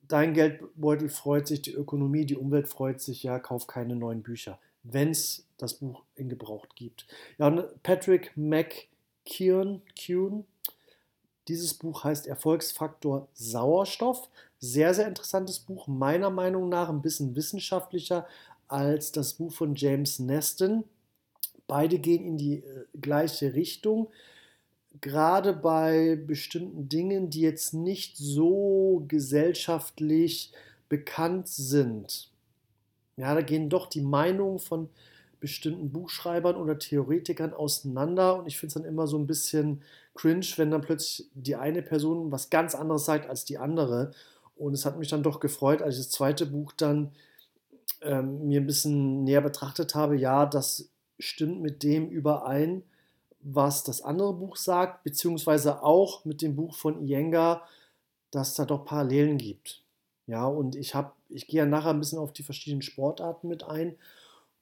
dein 0.08 0.34
Geldbeutel 0.34 1.10
freut 1.10 1.48
sich, 1.48 1.62
die 1.62 1.74
Ökonomie, 1.74 2.26
die 2.26 2.38
Umwelt 2.38 2.68
freut 2.68 3.02
sich. 3.02 3.24
Ja, 3.24 3.40
kauf 3.40 3.68
keine 3.68 3.96
neuen 3.96 4.24
Bücher, 4.24 4.60
wenn 4.84 5.12
es 5.12 5.46
das 5.58 5.76
Buch 5.76 6.04
in 6.16 6.30
gebraucht 6.30 6.76
gibt. 6.76 7.06
Ja, 7.38 7.48
und 7.48 7.84
Patrick 7.84 8.32
McKeown, 8.36 9.82
dieses 11.48 11.74
Buch 11.74 12.04
heißt 12.04 12.28
Erfolgsfaktor 12.28 13.28
Sauerstoff. 13.34 14.30
Sehr, 14.60 14.94
sehr 14.94 15.08
interessantes 15.08 15.60
Buch, 15.60 15.88
meiner 15.88 16.30
Meinung 16.30 16.68
nach 16.68 16.90
ein 16.90 17.02
bisschen 17.02 17.36
wissenschaftlicher 17.36 18.28
als 18.68 19.12
das 19.12 19.34
Buch 19.34 19.54
von 19.54 19.76
James 19.76 20.20
Neston. 20.20 20.84
Beide 21.66 21.98
gehen 22.00 22.26
in 22.26 22.38
die 22.38 22.58
äh, 22.58 22.86
gleiche 23.00 23.54
Richtung. 23.54 24.10
Gerade 25.02 25.54
bei 25.54 26.16
bestimmten 26.16 26.90
Dingen, 26.90 27.30
die 27.30 27.42
jetzt 27.42 27.74
nicht 27.74 28.18
so 28.18 29.06
gesellschaftlich 29.08 30.52
bekannt 30.90 31.48
sind. 31.48 32.32
Ja, 33.16 33.36
da 33.36 33.42
gehen 33.42 33.70
doch 33.70 33.88
die 33.88 34.02
Meinungen 34.02 34.60
von 34.60 34.90
bestimmten 35.40 35.92
Buchschreibern 35.92 36.56
oder 36.56 36.78
Theoretikern 36.78 37.54
auseinander 37.54 38.40
und 38.40 38.48
ich 38.48 38.58
finde 38.58 38.68
es 38.68 38.74
dann 38.74 38.86
immer 38.86 39.08
so 39.08 39.18
ein 39.18 39.28
bisschen 39.28 39.84
cringe, 40.16 40.46
wenn 40.58 40.72
dann 40.72 40.82
plötzlich 40.82 41.30
die 41.34 41.56
eine 41.56 41.82
Person 41.82 42.32
was 42.32 42.50
ganz 42.50 42.76
anderes 42.76 43.06
sagt 43.06 43.30
als 43.30 43.46
die 43.46 43.58
andere. 43.58 44.12
Und 44.60 44.74
es 44.74 44.86
hat 44.86 45.00
mich 45.00 45.08
dann 45.08 45.24
doch 45.24 45.40
gefreut, 45.40 45.82
als 45.82 45.96
ich 45.96 46.06
das 46.06 46.12
zweite 46.12 46.46
Buch 46.46 46.74
dann 46.74 47.12
ähm, 48.02 48.48
mir 48.48 48.60
ein 48.60 48.68
bisschen 48.68 49.24
näher 49.24 49.42
betrachtet 49.42 49.96
habe. 49.96 50.18
Ja, 50.18 50.46
das 50.46 50.90
stimmt 51.18 51.62
mit 51.62 51.82
dem 51.82 52.10
überein, 52.10 52.84
was 53.42 53.86
das 53.86 54.02
andere 54.02 54.34
Buch 54.34 54.58
sagt, 54.58 55.04
beziehungsweise 55.04 55.82
auch 55.82 56.26
mit 56.26 56.42
dem 56.42 56.58
Buch 56.58 56.76
von 56.76 57.02
Iyengar, 57.02 57.68
dass 58.32 58.54
da 58.54 58.66
doch 58.66 58.84
Parallelen 58.84 59.38
gibt. 59.38 59.82
Ja, 60.28 60.46
und 60.46 60.76
ich 60.76 60.94
habe, 60.94 61.14
ich 61.30 61.48
gehe 61.48 61.60
ja 61.60 61.66
nachher 61.66 61.92
ein 61.92 62.00
bisschen 62.00 62.20
auf 62.20 62.34
die 62.34 62.44
verschiedenen 62.44 62.82
Sportarten 62.82 63.48
mit 63.48 63.64
ein. 63.64 63.96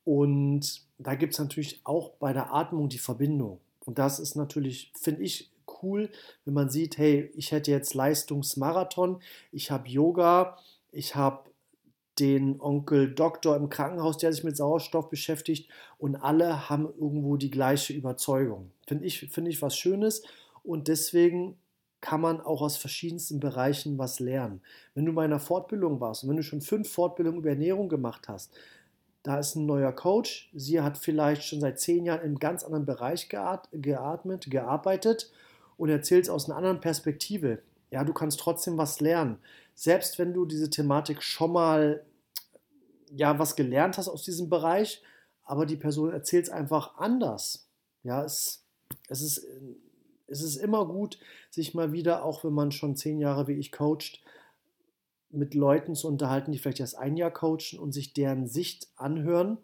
Und 0.06 0.84
da 1.00 1.16
gibt 1.16 1.34
es 1.34 1.40
natürlich 1.40 1.82
auch 1.84 2.12
bei 2.12 2.34
der 2.34 2.54
Atmung 2.54 2.88
die 2.88 3.00
Verbindung. 3.00 3.60
Und 3.84 3.98
das 3.98 4.20
ist 4.20 4.36
natürlich, 4.36 4.92
finde 4.96 5.24
ich, 5.24 5.52
cool, 5.82 6.10
wenn 6.46 6.54
man 6.54 6.70
sieht, 6.70 6.98
hey, 6.98 7.32
ich 7.36 7.52
hätte 7.52 7.72
jetzt 7.72 7.94
Leistungsmarathon, 7.94 9.22
ich 9.52 9.72
habe 9.72 9.88
Yoga, 9.88 10.58
ich 10.92 11.16
habe 11.16 11.50
den 12.20 12.60
Onkel 12.60 13.14
Doktor 13.14 13.56
im 13.56 13.70
Krankenhaus, 13.70 14.18
der 14.18 14.34
sich 14.34 14.44
mit 14.44 14.58
Sauerstoff 14.58 15.10
beschäftigt 15.10 15.70
und 15.98 16.16
alle 16.16 16.70
haben 16.70 16.86
irgendwo 16.86 17.38
die 17.38 17.52
gleiche 17.52 17.94
Überzeugung. 17.94 18.72
Finde 18.88 19.06
ich, 19.06 19.20
find 19.20 19.48
ich 19.48 19.62
was 19.62 19.78
Schönes 19.78 20.24
und 20.64 20.88
deswegen 20.88 21.58
kann 22.02 22.22
man 22.22 22.42
auch 22.42 22.62
aus 22.62 22.78
verschiedensten 22.78 23.40
Bereichen 23.40 23.98
was 23.98 24.20
lernen. 24.20 24.62
Wenn 24.94 25.06
du 25.06 25.14
bei 25.14 25.26
einer 25.26 25.40
Fortbildung 25.40 26.00
warst 26.00 26.24
und 26.24 26.30
wenn 26.30 26.38
du 26.38 26.44
schon 26.44 26.62
fünf 26.62 26.90
Fortbildungen 26.90 27.40
über 27.40 27.50
Ernährung 27.50 27.90
gemacht 27.90 28.28
hast, 28.28 28.52
da 29.24 29.40
ist 29.40 29.56
ein 29.56 29.66
neuer 29.66 29.92
Coach, 29.92 30.50
sie 30.54 30.80
hat 30.80 30.98
vielleicht 30.98 31.44
schon 31.44 31.60
seit 31.60 31.80
zehn 31.80 32.06
Jahren 32.06 32.20
in 32.20 32.28
einem 32.28 32.40
ganz 32.40 32.64
anderen 32.64 32.86
Bereich 32.86 33.30
geatmet, 33.30 34.50
gearbeitet 34.50 35.32
und 35.78 35.90
erzählt 35.90 36.26
es 36.26 36.30
aus 36.30 36.46
einer 36.46 36.58
anderen 36.58 36.82
Perspektive. 36.82 37.62
Ja, 37.92 38.04
du 38.04 38.14
kannst 38.14 38.40
trotzdem 38.40 38.78
was 38.78 39.00
lernen. 39.00 39.38
Selbst 39.76 40.20
wenn 40.20 40.34
du 40.34 40.46
diese 40.46 40.70
Thematik 40.70 41.22
schon 41.22 41.54
mal 41.54 42.04
ja, 43.16 43.40
was 43.40 43.56
gelernt 43.56 43.98
hast 43.98 44.10
aus 44.10 44.24
diesem 44.24 44.50
Bereich, 44.50 45.02
aber 45.44 45.66
die 45.66 45.78
Person 45.78 46.12
erzählt 46.12 46.46
es 46.46 46.50
einfach 46.50 46.98
anders. 46.98 47.70
Ja, 48.04 48.24
es, 48.24 48.66
es, 49.08 49.22
ist, 49.22 49.46
es 50.28 50.42
ist 50.42 50.58
immer 50.58 50.86
gut, 50.86 51.20
sich 51.50 51.74
mal 51.74 51.94
wieder, 51.94 52.26
auch 52.26 52.44
wenn 52.44 52.54
man 52.54 52.72
schon 52.72 52.96
zehn 52.96 53.20
Jahre 53.20 53.48
wie 53.48 53.54
ich 53.54 53.72
coacht, 53.72 54.22
mit 55.30 55.54
Leuten 55.54 55.96
zu 55.96 56.08
unterhalten, 56.08 56.52
die 56.52 56.58
vielleicht 56.58 56.80
erst 56.80 56.98
ein 56.98 57.18
Jahr 57.18 57.32
coachen 57.32 57.80
und 57.80 57.92
sich 57.92 58.14
deren 58.14 58.48
Sicht 58.48 58.88
anhören 58.96 59.58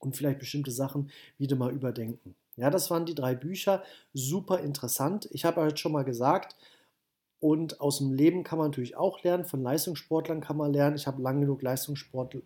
und 0.00 0.16
vielleicht 0.16 0.38
bestimmte 0.38 0.70
Sachen 0.70 1.10
wieder 1.38 1.56
mal 1.56 1.72
überdenken. 1.72 2.34
Ja, 2.56 2.70
das 2.70 2.90
waren 2.90 3.06
die 3.06 3.14
drei 3.14 3.34
Bücher. 3.34 3.82
Super 4.12 4.60
interessant. 4.60 5.28
Ich 5.32 5.44
habe 5.44 5.60
euch 5.60 5.78
schon 5.78 5.92
mal 5.92 6.04
gesagt, 6.04 6.56
und 7.40 7.80
aus 7.82 7.98
dem 7.98 8.12
Leben 8.12 8.42
kann 8.42 8.58
man 8.58 8.68
natürlich 8.68 8.96
auch 8.96 9.22
lernen, 9.22 9.44
von 9.44 9.62
Leistungssportlern 9.62 10.40
kann 10.40 10.56
man 10.56 10.72
lernen. 10.72 10.96
Ich 10.96 11.06
habe 11.06 11.20
lange 11.20 11.40
genug 11.40 11.60
Leistungssport 11.60 12.36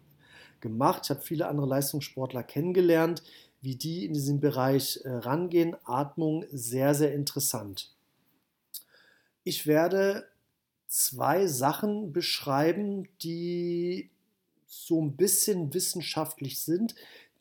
gemacht. 0.61 1.03
Ich 1.05 1.11
habe 1.11 1.21
viele 1.21 1.47
andere 1.47 1.69
Leistungssportler 1.69 2.43
kennengelernt, 2.43 3.23
wie 3.61 3.77
die 3.77 4.05
in 4.05 4.13
diesem 4.13 4.41
Bereich 4.41 5.01
äh, 5.05 5.11
rangehen. 5.11 5.77
Atmung 5.85 6.45
sehr, 6.51 6.95
sehr 6.95 7.15
interessant. 7.15 7.95
Ich 9.45 9.69
werde 9.69 10.27
zwei 10.89 11.47
Sachen 11.47 12.13
beschreiben, 12.13 13.09
die 13.23 14.11
so 14.67 15.01
ein 15.01 15.17
bisschen 15.17 15.73
wissenschaftlich 15.75 16.61
sind, 16.61 16.95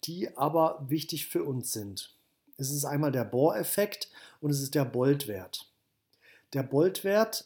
die 0.03 0.35
aber 0.37 0.85
wichtig 0.87 1.27
für 1.27 1.43
uns 1.43 1.71
sind. 1.73 2.15
Es 2.57 2.71
ist 2.71 2.85
einmal 2.85 3.11
der 3.11 3.23
Bohreffekt 3.23 4.09
und 4.41 4.49
es 4.49 4.61
ist 4.61 4.75
der 4.75 4.85
Boltwert. 4.85 5.71
Der 6.53 6.63
Boltwert 6.63 7.45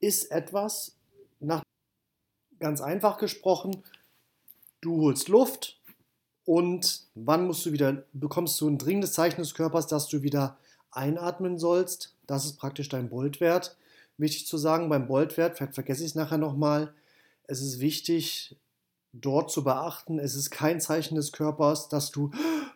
ist 0.00 0.30
etwas, 0.30 0.96
nach, 1.40 1.62
ganz 2.58 2.80
einfach 2.80 3.18
gesprochen, 3.18 3.82
du 4.80 5.02
holst 5.02 5.28
Luft 5.28 5.80
und 6.44 7.06
wann 7.14 7.46
musst 7.46 7.64
du 7.64 7.72
wieder, 7.72 8.04
bekommst 8.12 8.60
du 8.60 8.68
ein 8.68 8.78
dringendes 8.78 9.12
Zeichen 9.12 9.40
des 9.40 9.54
Körpers, 9.54 9.86
dass 9.86 10.08
du 10.08 10.22
wieder 10.22 10.58
einatmen 10.90 11.58
sollst. 11.58 12.14
Das 12.26 12.44
ist 12.44 12.56
praktisch 12.56 12.88
dein 12.88 13.08
Boltwert. 13.08 13.76
Wichtig 14.16 14.46
zu 14.46 14.58
sagen, 14.58 14.88
beim 14.88 15.06
Boltwert, 15.06 15.56
vielleicht 15.56 15.74
vergesse 15.74 16.02
ich 16.02 16.10
es 16.10 16.14
nachher 16.14 16.38
nochmal, 16.38 16.94
es 17.46 17.60
ist 17.60 17.80
wichtig, 17.80 18.56
dort 19.20 19.50
zu 19.50 19.64
beachten, 19.64 20.18
es 20.18 20.34
ist 20.34 20.50
kein 20.50 20.80
Zeichen 20.80 21.14
des 21.14 21.32
Körpers, 21.32 21.88
dass 21.88 22.10
du 22.10 22.30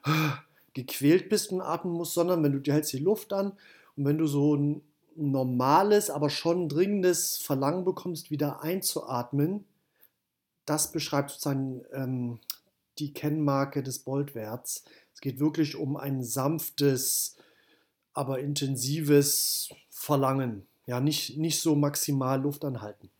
gequält 0.74 1.28
bist 1.28 1.52
und 1.52 1.60
atmen 1.60 1.92
musst, 1.92 2.14
sondern 2.14 2.42
wenn 2.42 2.52
du 2.52 2.60
dir 2.60 2.74
hältst 2.74 2.92
die 2.92 2.98
Luft 2.98 3.32
an 3.32 3.52
und 3.96 4.04
wenn 4.04 4.18
du 4.18 4.26
so 4.26 4.54
ein 4.54 4.82
normales, 5.16 6.10
aber 6.10 6.30
schon 6.30 6.68
dringendes 6.68 7.38
Verlangen 7.38 7.84
bekommst, 7.84 8.30
wieder 8.30 8.62
einzuatmen, 8.62 9.64
das 10.64 10.92
beschreibt 10.92 11.30
sozusagen 11.30 11.82
ähm, 11.92 12.38
die 12.98 13.12
Kennmarke 13.12 13.82
des 13.82 14.00
Boltwerts. 14.00 14.84
Es 15.14 15.20
geht 15.20 15.40
wirklich 15.40 15.76
um 15.76 15.96
ein 15.96 16.22
sanftes, 16.22 17.36
aber 18.12 18.38
intensives 18.38 19.70
Verlangen. 19.88 20.66
Ja, 20.86 21.00
nicht, 21.00 21.36
nicht 21.36 21.60
so 21.60 21.74
maximal 21.74 22.40
Luft 22.40 22.64
anhalten. 22.64 23.10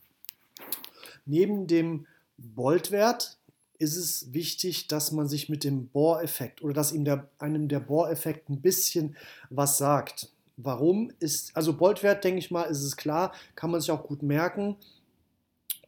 Neben 1.26 1.66
dem 1.66 2.06
Boltwert 2.38 3.36
ist 3.78 3.96
es 3.96 4.32
wichtig, 4.32 4.88
dass 4.88 5.12
man 5.12 5.28
sich 5.28 5.48
mit 5.48 5.62
dem 5.62 5.88
Bohreffekt 5.88 6.62
oder 6.62 6.72
dass 6.72 6.92
ihm 6.92 7.04
der, 7.04 7.28
einem 7.38 7.68
der 7.68 7.80
Bohreffekt 7.80 8.48
ein 8.48 8.60
bisschen 8.60 9.16
was 9.50 9.78
sagt. 9.78 10.32
Warum 10.56 11.12
ist, 11.20 11.56
also 11.56 11.76
Boltwert, 11.76 12.24
denke 12.24 12.38
ich 12.38 12.50
mal, 12.50 12.64
ist 12.64 12.82
es 12.82 12.96
klar, 12.96 13.32
kann 13.54 13.70
man 13.70 13.80
sich 13.80 13.90
auch 13.90 14.04
gut 14.04 14.22
merken. 14.22 14.76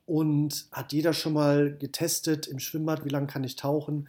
Und 0.06 0.66
hat 0.72 0.92
jeder 0.92 1.12
schon 1.12 1.32
mal 1.32 1.76
getestet 1.76 2.48
im 2.48 2.58
Schwimmbad, 2.58 3.04
wie 3.04 3.10
lange 3.10 3.28
kann 3.28 3.44
ich 3.44 3.56
tauchen? 3.56 4.08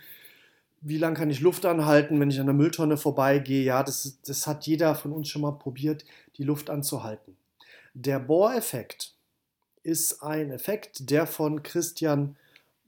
wie 0.81 0.97
lange 0.97 1.15
kann 1.15 1.29
ich 1.29 1.39
Luft 1.39 1.65
anhalten, 1.65 2.19
wenn 2.19 2.31
ich 2.31 2.39
an 2.39 2.47
der 2.47 2.55
Mülltonne 2.55 2.97
vorbeigehe? 2.97 3.63
Ja, 3.63 3.83
das, 3.83 4.19
das 4.25 4.47
hat 4.47 4.65
jeder 4.65 4.95
von 4.95 5.13
uns 5.13 5.29
schon 5.29 5.43
mal 5.43 5.51
probiert, 5.51 6.03
die 6.37 6.43
Luft 6.43 6.69
anzuhalten. 6.69 7.37
Der 7.93 8.19
Bohr-Effekt 8.19 9.13
ist 9.83 10.21
ein 10.21 10.51
Effekt, 10.51 11.09
der 11.09 11.27
von 11.27 11.63
Christian 11.63 12.37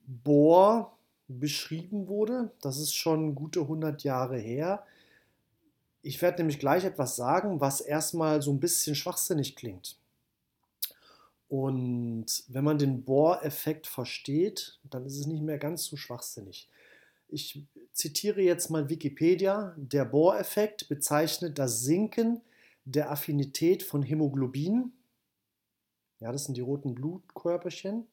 Bohr 0.06 0.98
beschrieben 1.28 2.08
wurde. 2.08 2.52
Das 2.62 2.78
ist 2.78 2.94
schon 2.94 3.36
gute 3.36 3.62
100 3.62 4.04
Jahre 4.04 4.38
her. 4.38 4.86
Ich 6.02 6.22
werde 6.22 6.40
nämlich 6.40 6.60
gleich 6.60 6.84
etwas 6.84 7.16
sagen, 7.16 7.62
was 7.62 7.82
erstmal 7.82 8.42
so 8.42 8.52
ein 8.52 8.60
bisschen 8.60 8.96
schwachsinnig 8.96 9.56
klingt. 9.56 9.98
Und 11.48 12.44
wenn 12.48 12.64
man 12.64 12.78
den 12.78 13.04
Bohr-Effekt 13.04 13.88
versteht, 13.88 14.80
dann 14.84 15.06
ist 15.06 15.18
es 15.18 15.28
nicht 15.28 15.44
mehr 15.44 15.60
ganz 15.60 15.86
so 15.86 15.96
schwachsinnig. 15.96 16.68
Ich 17.30 17.64
zitiere 17.94 18.42
jetzt 18.42 18.70
mal 18.70 18.90
Wikipedia. 18.90 19.76
Der 19.78 20.06
Bohr-Effekt 20.06 20.90
bezeichnet 20.90 21.58
das 21.60 21.82
Sinken 21.82 22.42
der 22.86 23.12
Affinität 23.12 23.84
von 23.84 24.04
Hämoglobin, 24.04 24.92
ja, 26.24 26.32
das 26.32 26.46
sind 26.46 26.56
die 26.56 26.62
roten 26.62 26.96
Blutkörperchen, 26.96 28.08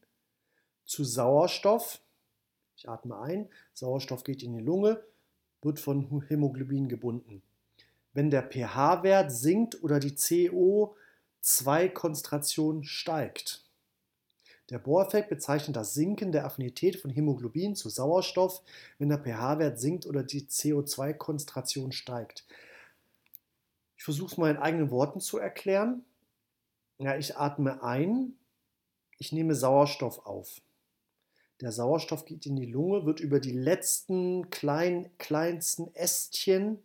zu 0.84 1.04
Sauerstoff. 1.04 2.00
Ich 2.76 2.88
atme 2.88 3.16
ein, 3.20 3.48
Sauerstoff 3.72 4.24
geht 4.24 4.42
in 4.42 4.52
die 4.52 4.64
Lunge, 4.64 5.00
wird 5.62 5.78
von 5.78 6.24
Hämoglobin 6.26 6.88
gebunden. 6.88 7.40
Wenn 8.12 8.30
der 8.30 8.42
pH-Wert 8.42 9.30
sinkt 9.30 9.80
oder 9.84 10.00
die 10.00 10.10
CO2-Konzentration 10.10 12.82
steigt. 12.82 13.64
Der 14.70 14.80
Bohreffekt 14.80 15.28
bezeichnet 15.28 15.76
das 15.76 15.94
Sinken 15.94 16.32
der 16.32 16.46
Affinität 16.46 16.96
von 16.96 17.12
Hämoglobin 17.12 17.76
zu 17.76 17.90
Sauerstoff, 17.90 18.60
wenn 18.98 19.10
der 19.10 19.22
pH-Wert 19.22 19.78
sinkt 19.78 20.06
oder 20.06 20.24
die 20.24 20.48
CO2-Konzentration 20.48 21.92
steigt. 21.92 22.44
Ich 23.96 24.02
versuche 24.02 24.32
es 24.32 24.36
mal 24.36 24.50
in 24.50 24.56
eigenen 24.56 24.90
Worten 24.90 25.20
zu 25.20 25.38
erklären. 25.38 26.04
Ja, 27.00 27.16
ich 27.16 27.38
atme 27.38 27.82
ein, 27.82 28.34
ich 29.16 29.32
nehme 29.32 29.54
Sauerstoff 29.54 30.26
auf. 30.26 30.60
Der 31.62 31.72
Sauerstoff 31.72 32.26
geht 32.26 32.44
in 32.44 32.56
die 32.56 32.66
Lunge, 32.66 33.06
wird 33.06 33.20
über 33.20 33.40
die 33.40 33.52
letzten 33.52 34.50
klein, 34.50 35.08
kleinsten 35.16 35.94
Ästchen 35.94 36.78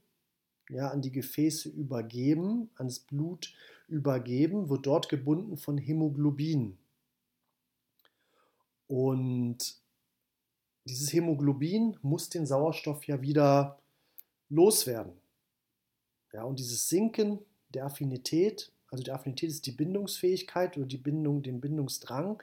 ja, 0.70 0.88
an 0.88 1.02
die 1.02 1.12
Gefäße 1.12 1.68
übergeben, 1.68 2.70
ans 2.76 3.00
Blut 3.00 3.54
übergeben, 3.90 4.70
wird 4.70 4.86
dort 4.86 5.10
gebunden 5.10 5.58
von 5.58 5.78
Hämoglobin. 5.78 6.78
Und 8.88 9.76
dieses 10.86 11.12
Hämoglobin 11.12 11.98
muss 12.02 12.30
den 12.30 12.46
Sauerstoff 12.46 13.06
ja 13.06 13.22
wieder 13.22 13.80
loswerden. 14.48 15.12
Ja, 16.32 16.44
und 16.44 16.58
dieses 16.58 16.88
Sinken 16.88 17.40
der 17.68 17.86
Affinität, 17.86 18.72
also 18.92 19.04
die 19.04 19.12
Affinität 19.12 19.50
ist 19.50 19.66
die 19.66 19.72
Bindungsfähigkeit 19.72 20.78
oder 20.78 20.86
die 20.86 20.98
Bindung, 20.98 21.44
den 21.44 21.62
Bindungsdrang. 21.62 22.42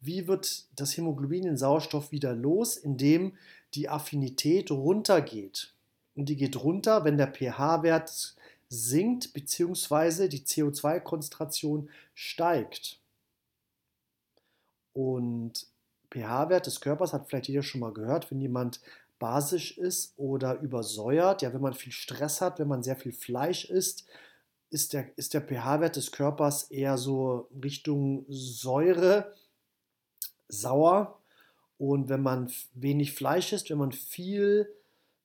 Wie 0.00 0.26
wird 0.26 0.66
das 0.76 0.96
Hämoglobin 0.96 1.44
den 1.44 1.56
Sauerstoff 1.56 2.12
wieder 2.12 2.34
los? 2.34 2.76
Indem 2.76 3.36
die 3.74 3.88
Affinität 3.88 4.70
runtergeht. 4.70 5.74
Und 6.14 6.28
die 6.28 6.36
geht 6.36 6.62
runter, 6.62 7.04
wenn 7.04 7.16
der 7.16 7.32
pH-Wert 7.32 8.34
sinkt 8.68 9.32
bzw. 9.32 10.28
die 10.28 10.40
CO2-Konzentration 10.40 11.90
steigt. 12.14 12.98
Und 14.92 15.66
pH-Wert 16.10 16.66
des 16.66 16.80
Körpers 16.80 17.12
hat 17.12 17.28
vielleicht 17.28 17.48
jeder 17.48 17.62
schon 17.62 17.80
mal 17.80 17.92
gehört, 17.92 18.30
wenn 18.30 18.40
jemand 18.40 18.80
basisch 19.18 19.76
ist 19.78 20.14
oder 20.16 20.60
übersäuert, 20.60 21.42
ja, 21.42 21.52
wenn 21.52 21.60
man 21.60 21.74
viel 21.74 21.92
Stress 21.92 22.40
hat, 22.40 22.58
wenn 22.58 22.68
man 22.68 22.82
sehr 22.82 22.96
viel 22.96 23.12
Fleisch 23.12 23.64
isst, 23.66 24.06
ist 24.70 24.92
der, 24.92 25.16
ist 25.16 25.34
der 25.34 25.40
pH-Wert 25.40 25.96
des 25.96 26.12
Körpers 26.12 26.64
eher 26.64 26.98
so 26.98 27.48
Richtung 27.62 28.24
Säure, 28.28 29.34
sauer. 30.48 31.18
Und 31.78 32.08
wenn 32.08 32.22
man 32.22 32.50
wenig 32.74 33.12
Fleisch 33.12 33.52
isst, 33.52 33.70
wenn 33.70 33.78
man 33.78 33.92
viel 33.92 34.68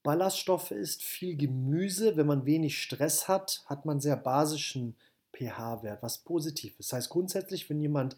Ballaststoffe 0.04 0.72
isst, 0.72 1.04
viel 1.04 1.36
Gemüse, 1.36 2.18
wenn 2.18 2.28
man 2.28 2.46
wenig 2.46 2.82
Stress 2.82 3.28
hat, 3.28 3.64
hat 3.66 3.86
man 3.86 4.00
sehr 4.00 4.18
basischen 4.18 4.96
pH-Wert, 5.34 6.04
was 6.04 6.20
positiv 6.20 6.80
ist. 6.80 6.92
Das 6.92 6.98
heißt 6.98 7.10
grundsätzlich, 7.10 7.70
wenn 7.70 7.80
jemand 7.80 8.18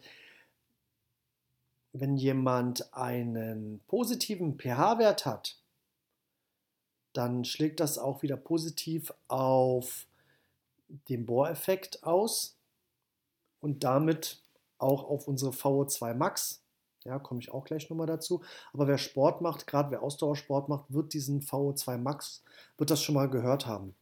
wenn 2.00 2.18
jemand 2.18 2.94
einen 2.94 3.80
positiven 3.88 4.58
pH-Wert 4.58 5.26
hat, 5.26 5.58
dann 7.14 7.46
schlägt 7.46 7.80
das 7.80 7.98
auch 7.98 8.22
wieder 8.22 8.36
positiv 8.36 9.14
auf 9.30 10.06
den 10.88 11.26
Bohreffekt 11.26 12.04
aus 12.04 12.58
und 13.62 13.84
damit 13.84 14.42
auch 14.78 15.04
auf 15.04 15.28
unsere 15.28 15.52
VO2 15.52 16.14
Max. 16.14 16.62
Ja, 17.04 17.20
komme 17.20 17.40
ich 17.40 17.52
auch 17.52 17.66
gleich 17.66 17.90
nochmal 17.90 18.08
dazu. 18.08 18.42
Aber 18.74 18.88
wer 18.88 18.98
Sport 18.98 19.42
macht, 19.42 19.68
gerade 19.68 19.92
wer 19.92 20.02
Ausdauersport 20.02 20.70
macht, 20.70 20.86
wird 20.90 21.14
diesen 21.14 21.42
VO2 21.42 21.98
Max, 21.98 22.44
wird 22.78 22.90
das 22.90 23.02
schon 23.02 23.16
mal 23.16 23.30
gehört 23.30 23.68
haben. 23.68 23.96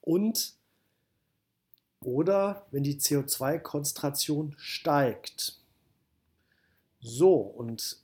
Und 0.00 0.54
oder 2.02 2.66
wenn 2.70 2.82
die 2.82 3.00
CO2-Konzentration 3.00 4.54
steigt, 4.58 5.58
so, 7.00 7.34
und 7.34 7.98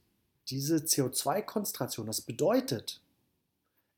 diese 0.48 0.76
CO2-Konzentration, 0.76 2.07
das 2.07 2.20
bedeutet, 2.20 3.00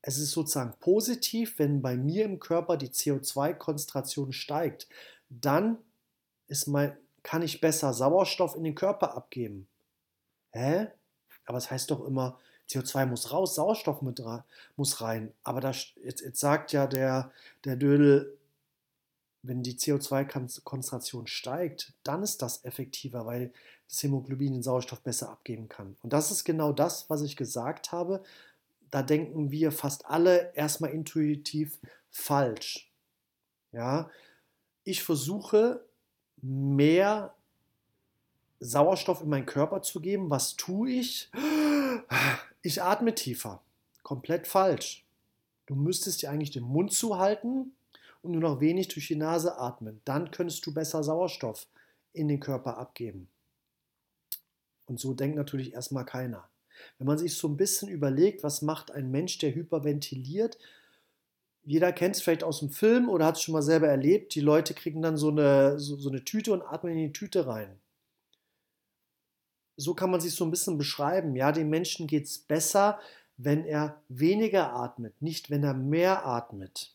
es 0.07 0.19
ist 0.19 0.31
sozusagen 0.31 0.75
positiv, 0.79 1.57
wenn 1.57 1.81
bei 1.81 1.97
mir 1.97 2.25
im 2.25 2.39
Körper 2.39 2.77
die 2.77 2.89
CO2-Konzentration 2.89 4.33
steigt. 4.33 4.87
Dann 5.29 5.79
ist 6.47 6.67
mein, 6.67 6.95
kann 7.23 7.41
ich 7.41 7.59
besser 7.59 7.91
Sauerstoff 7.91 8.55
in 8.55 8.63
den 8.63 8.75
Körper 8.75 9.17
abgeben. 9.17 9.67
Hä? 10.51 10.87
Aber 11.47 11.57
es 11.57 11.63
das 11.63 11.71
heißt 11.71 11.91
doch 11.91 12.05
immer, 12.05 12.39
CO2 12.69 13.07
muss 13.07 13.31
raus, 13.31 13.55
Sauerstoff 13.55 14.03
mit 14.03 14.21
muss 14.75 15.01
rein. 15.01 15.33
Aber 15.41 15.59
das, 15.59 15.87
jetzt, 16.03 16.21
jetzt 16.21 16.39
sagt 16.39 16.71
ja 16.71 16.85
der, 16.85 17.31
der 17.63 17.75
Dödel, 17.75 18.37
wenn 19.41 19.63
die 19.63 19.73
CO2-Konzentration 19.73 21.25
steigt, 21.25 21.93
dann 22.03 22.21
ist 22.21 22.43
das 22.43 22.63
effektiver, 22.63 23.25
weil 23.25 23.51
das 23.89 24.03
Hämoglobin 24.03 24.53
den 24.53 24.63
Sauerstoff 24.63 25.01
besser 25.01 25.31
abgeben 25.31 25.67
kann. 25.67 25.97
Und 26.03 26.13
das 26.13 26.29
ist 26.29 26.43
genau 26.43 26.73
das, 26.73 27.09
was 27.09 27.23
ich 27.23 27.35
gesagt 27.35 27.91
habe. 27.91 28.23
Da 28.91 29.03
denken 29.03 29.51
wir 29.51 29.71
fast 29.71 30.05
alle 30.05 30.53
erstmal 30.53 30.91
intuitiv 30.91 31.79
falsch. 32.09 32.91
Ja, 33.71 34.09
ich 34.83 35.03
versuche 35.03 35.83
mehr 36.41 37.33
Sauerstoff 38.59 39.21
in 39.21 39.29
meinen 39.29 39.45
Körper 39.45 39.81
zu 39.81 39.99
geben. 39.99 40.29
Was 40.29 40.55
tue 40.55 40.91
ich? 40.91 41.29
Ich 42.61 42.81
atme 42.81 43.13
tiefer. 43.13 43.61
Komplett 44.03 44.47
falsch. 44.47 45.05
Du 45.65 45.75
müsstest 45.75 46.21
dir 46.21 46.29
eigentlich 46.29 46.51
den 46.51 46.63
Mund 46.63 46.93
zuhalten 46.93 47.73
und 48.21 48.31
nur 48.31 48.41
noch 48.41 48.59
wenig 48.59 48.87
durch 48.89 49.07
die 49.07 49.15
Nase 49.15 49.57
atmen. 49.57 50.01
Dann 50.05 50.31
könntest 50.31 50.65
du 50.65 50.73
besser 50.73 51.03
Sauerstoff 51.03 51.67
in 52.13 52.27
den 52.27 52.39
Körper 52.39 52.77
abgeben. 52.77 53.27
Und 54.85 54.99
so 54.99 55.13
denkt 55.13 55.35
natürlich 55.35 55.73
erstmal 55.73 56.05
keiner. 56.05 56.47
Wenn 56.97 57.07
man 57.07 57.17
sich 57.17 57.35
so 57.35 57.47
ein 57.47 57.57
bisschen 57.57 57.89
überlegt, 57.89 58.43
was 58.43 58.61
macht 58.61 58.91
ein 58.91 59.11
Mensch, 59.11 59.37
der 59.37 59.53
hyperventiliert, 59.53 60.57
jeder 61.63 61.91
kennt 61.91 62.15
es 62.15 62.21
vielleicht 62.21 62.43
aus 62.43 62.59
dem 62.59 62.69
Film 62.69 63.09
oder 63.09 63.25
hat 63.25 63.37
es 63.37 63.41
schon 63.41 63.53
mal 63.53 63.63
selber 63.63 63.87
erlebt, 63.87 64.35
die 64.35 64.41
Leute 64.41 64.73
kriegen 64.73 65.01
dann 65.01 65.17
so 65.17 65.29
eine, 65.29 65.79
so, 65.79 65.97
so 65.97 66.09
eine 66.09 66.23
Tüte 66.23 66.53
und 66.53 66.61
atmen 66.61 66.93
in 66.93 67.07
die 67.07 67.13
Tüte 67.13 67.47
rein. 67.47 67.79
So 69.75 69.93
kann 69.93 70.11
man 70.11 70.21
sich 70.21 70.35
so 70.35 70.45
ein 70.45 70.51
bisschen 70.51 70.77
beschreiben. 70.77 71.35
Ja, 71.35 71.51
dem 71.51 71.69
Menschen 71.69 72.07
geht 72.07 72.25
es 72.25 72.37
besser, 72.37 72.99
wenn 73.37 73.65
er 73.65 74.01
weniger 74.07 74.73
atmet, 74.73 75.21
nicht 75.21 75.49
wenn 75.49 75.63
er 75.63 75.73
mehr 75.73 76.25
atmet. 76.25 76.93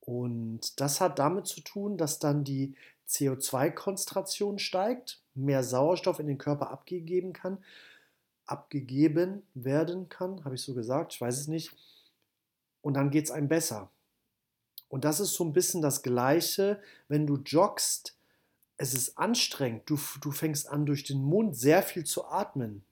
Und 0.00 0.80
das 0.80 1.00
hat 1.00 1.18
damit 1.18 1.46
zu 1.46 1.60
tun, 1.60 1.96
dass 1.98 2.18
dann 2.18 2.44
die 2.44 2.74
CO2-Konzentration 3.08 4.58
steigt, 4.58 5.20
mehr 5.34 5.62
Sauerstoff 5.62 6.18
in 6.18 6.26
den 6.26 6.38
Körper 6.38 6.70
abgegeben 6.70 7.32
kann, 7.32 7.58
abgegeben 8.52 9.42
werden 9.54 10.08
kann, 10.10 10.44
habe 10.44 10.54
ich 10.54 10.62
so 10.62 10.74
gesagt, 10.74 11.14
ich 11.14 11.20
weiß 11.20 11.38
es 11.38 11.48
nicht. 11.48 11.74
Und 12.82 12.94
dann 12.94 13.10
geht 13.10 13.24
es 13.24 13.30
einem 13.30 13.48
besser. 13.48 13.90
Und 14.88 15.04
das 15.04 15.20
ist 15.20 15.32
so 15.32 15.44
ein 15.44 15.54
bisschen 15.54 15.80
das 15.80 16.02
Gleiche, 16.02 16.78
wenn 17.08 17.26
du 17.26 17.36
joggst, 17.38 18.14
es 18.76 18.92
ist 18.92 19.16
anstrengend, 19.16 19.88
du, 19.88 19.98
du 20.20 20.30
fängst 20.30 20.68
an 20.68 20.84
durch 20.84 21.04
den 21.04 21.22
Mund 21.22 21.56
sehr 21.56 21.82
viel 21.82 22.04
zu 22.04 22.26
atmen. 22.26 22.84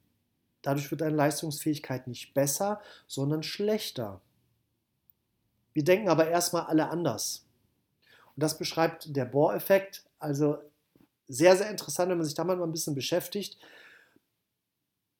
Dadurch 0.62 0.90
wird 0.90 1.02
deine 1.02 1.16
Leistungsfähigkeit 1.16 2.06
nicht 2.06 2.32
besser, 2.32 2.80
sondern 3.06 3.42
schlechter. 3.42 4.20
Wir 5.72 5.84
denken 5.84 6.08
aber 6.08 6.28
erstmal 6.28 6.64
alle 6.64 6.88
anders. 6.88 7.44
Und 8.34 8.42
das 8.42 8.56
beschreibt 8.56 9.14
der 9.14 9.24
Bohr-Effekt. 9.26 10.04
Also 10.18 10.58
sehr, 11.28 11.56
sehr 11.56 11.70
interessant, 11.70 12.10
wenn 12.10 12.18
man 12.18 12.26
sich 12.26 12.34
damit 12.34 12.58
mal 12.58 12.64
ein 12.64 12.72
bisschen 12.72 12.94
beschäftigt. 12.94 13.58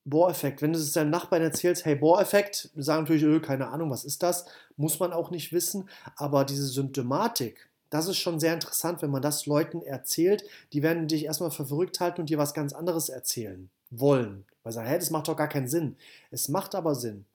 Bohreffekt. 0.05 0.61
Wenn 0.61 0.73
du 0.73 0.79
es 0.79 0.93
deinem 0.93 1.11
Nachbarn 1.11 1.41
erzählst, 1.41 1.85
hey, 1.85 1.95
Bohreffekt, 1.95 2.69
sagen 2.75 3.03
natürlich, 3.03 3.23
öh, 3.23 3.39
keine 3.39 3.67
Ahnung, 3.67 3.89
was 3.89 4.03
ist 4.03 4.23
das? 4.23 4.45
Muss 4.77 4.99
man 4.99 5.13
auch 5.13 5.31
nicht 5.31 5.53
wissen. 5.53 5.89
Aber 6.15 6.43
diese 6.45 6.67
Symptomatik, 6.67 7.69
das 7.89 8.07
ist 8.07 8.17
schon 8.17 8.39
sehr 8.39 8.53
interessant, 8.53 9.01
wenn 9.01 9.11
man 9.11 9.21
das 9.21 9.45
Leuten 9.45 9.81
erzählt. 9.81 10.43
Die 10.73 10.81
werden 10.81 11.07
dich 11.07 11.25
erstmal 11.25 11.51
für 11.51 11.65
verrückt 11.65 11.99
halten 11.99 12.21
und 12.21 12.29
dir 12.29 12.37
was 12.37 12.53
ganz 12.53 12.73
anderes 12.73 13.09
erzählen 13.09 13.69
wollen. 13.89 14.45
Weil 14.63 14.71
sie 14.71 14.75
sagen, 14.77 14.87
hey, 14.87 14.99
das 14.99 15.11
macht 15.11 15.27
doch 15.27 15.37
gar 15.37 15.49
keinen 15.49 15.67
Sinn. 15.67 15.97
Es 16.31 16.47
macht 16.47 16.73
aber 16.73 16.95
Sinn. 16.95 17.25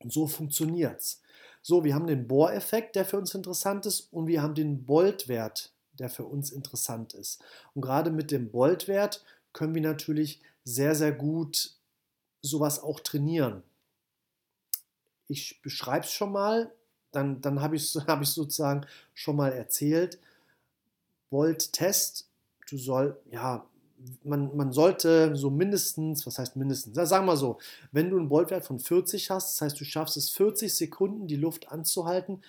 Und 0.00 0.12
so 0.12 0.26
funktioniert 0.26 1.00
es. 1.00 1.20
So, 1.62 1.84
wir 1.84 1.94
haben 1.94 2.08
den 2.08 2.26
Bohreffekt, 2.26 2.96
der 2.96 3.04
für 3.04 3.18
uns 3.18 3.34
interessant 3.34 3.86
ist, 3.86 4.12
und 4.12 4.26
wir 4.26 4.42
haben 4.42 4.54
den 4.54 4.84
Boltwert, 4.84 5.72
der 5.98 6.10
für 6.10 6.24
uns 6.24 6.50
interessant 6.50 7.14
ist. 7.14 7.40
Und 7.74 7.82
gerade 7.82 8.10
mit 8.10 8.32
dem 8.32 8.50
Boltwert 8.50 9.24
können 9.52 9.74
wir 9.74 9.82
natürlich 9.82 10.40
sehr, 10.64 10.94
sehr 10.94 11.12
gut 11.12 11.76
sowas 12.42 12.82
auch 12.82 13.00
trainieren. 13.00 13.62
Ich 15.28 15.60
beschreibe 15.62 16.04
es 16.04 16.12
schon 16.12 16.32
mal, 16.32 16.72
dann, 17.12 17.40
dann 17.40 17.60
habe 17.60 17.76
ich 17.76 17.82
es 17.82 18.06
hab 18.06 18.24
sozusagen 18.26 18.86
schon 19.14 19.36
mal 19.36 19.52
erzählt. 19.52 20.18
Volt-Test, 21.30 22.28
du 22.68 22.76
soll, 22.76 23.18
ja, 23.30 23.66
man, 24.24 24.56
man 24.56 24.72
sollte 24.72 25.34
so 25.36 25.50
mindestens, 25.50 26.26
was 26.26 26.38
heißt 26.38 26.56
mindestens, 26.56 26.96
sagen 27.08 27.26
wir 27.26 27.36
so, 27.36 27.58
wenn 27.92 28.10
du 28.10 28.18
einen 28.18 28.28
Voltwert 28.28 28.64
von 28.64 28.78
40 28.78 29.30
hast, 29.30 29.54
das 29.54 29.60
heißt, 29.62 29.80
du 29.80 29.84
schaffst 29.84 30.16
es 30.16 30.30
40 30.30 30.74
Sekunden, 30.74 31.26
die 31.26 31.36
Luft 31.36 31.70
anzuhalten 31.70 32.42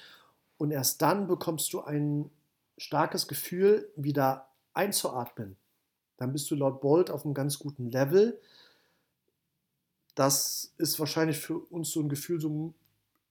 und 0.57 0.71
erst 0.71 1.01
dann 1.01 1.27
bekommst 1.27 1.71
du 1.73 1.81
ein 1.81 2.29
starkes 2.77 3.27
Gefühl, 3.27 3.91
wieder 3.95 4.49
einzuatmen. 4.73 5.55
Dann 6.17 6.31
bist 6.31 6.49
du 6.51 6.55
laut 6.55 6.81
Bolt 6.81 7.09
auf 7.09 7.25
einem 7.25 7.33
ganz 7.33 7.59
guten 7.59 7.89
Level. 7.89 8.39
Das 10.15 10.73
ist 10.77 10.99
wahrscheinlich 10.99 11.39
für 11.39 11.57
uns 11.57 11.91
so 11.91 11.99
ein 11.99 12.09
Gefühl, 12.09 12.39
so, 12.39 12.73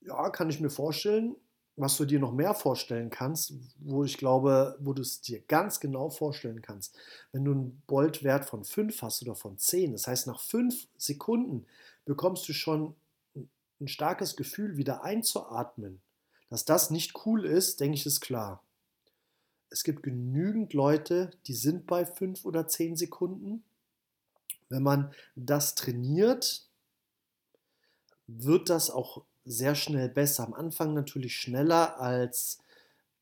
ja, 0.00 0.30
kann 0.30 0.50
ich 0.50 0.60
mir 0.60 0.70
vorstellen 0.70 1.36
was 1.76 1.96
du 1.96 2.04
dir 2.04 2.20
noch 2.20 2.32
mehr 2.32 2.54
vorstellen 2.54 3.10
kannst, 3.10 3.54
wo 3.78 4.04
ich 4.04 4.18
glaube, 4.18 4.76
wo 4.80 4.92
du 4.92 5.02
es 5.02 5.20
dir 5.20 5.40
ganz 5.40 5.80
genau 5.80 6.10
vorstellen 6.10 6.60
kannst. 6.60 6.96
Wenn 7.32 7.44
du 7.44 7.52
einen 7.52 7.82
Boltwert 7.86 8.44
von 8.44 8.64
5 8.64 9.00
hast 9.00 9.22
oder 9.22 9.34
von 9.34 9.58
10, 9.58 9.92
das 9.92 10.06
heißt 10.06 10.26
nach 10.26 10.40
5 10.40 10.88
Sekunden 10.96 11.66
bekommst 12.04 12.48
du 12.48 12.52
schon 12.52 12.94
ein 13.80 13.88
starkes 13.88 14.36
Gefühl, 14.36 14.76
wieder 14.76 15.02
einzuatmen. 15.02 16.00
Dass 16.50 16.64
das 16.64 16.90
nicht 16.90 17.24
cool 17.24 17.46
ist, 17.46 17.80
denke 17.80 17.94
ich, 17.94 18.04
ist 18.04 18.20
klar. 18.20 18.62
Es 19.72 19.84
gibt 19.84 20.02
genügend 20.02 20.74
Leute, 20.74 21.30
die 21.46 21.54
sind 21.54 21.86
bei 21.86 22.04
5 22.04 22.44
oder 22.44 22.68
10 22.68 22.96
Sekunden. 22.96 23.64
Wenn 24.68 24.82
man 24.82 25.12
das 25.34 25.74
trainiert, 25.74 26.66
wird 28.26 28.68
das 28.68 28.90
auch 28.90 29.22
sehr 29.44 29.74
schnell 29.74 30.10
besser. 30.10 30.44
Am 30.44 30.54
Anfang 30.54 30.92
natürlich 30.92 31.36
schneller 31.36 31.98
als, 31.98 32.58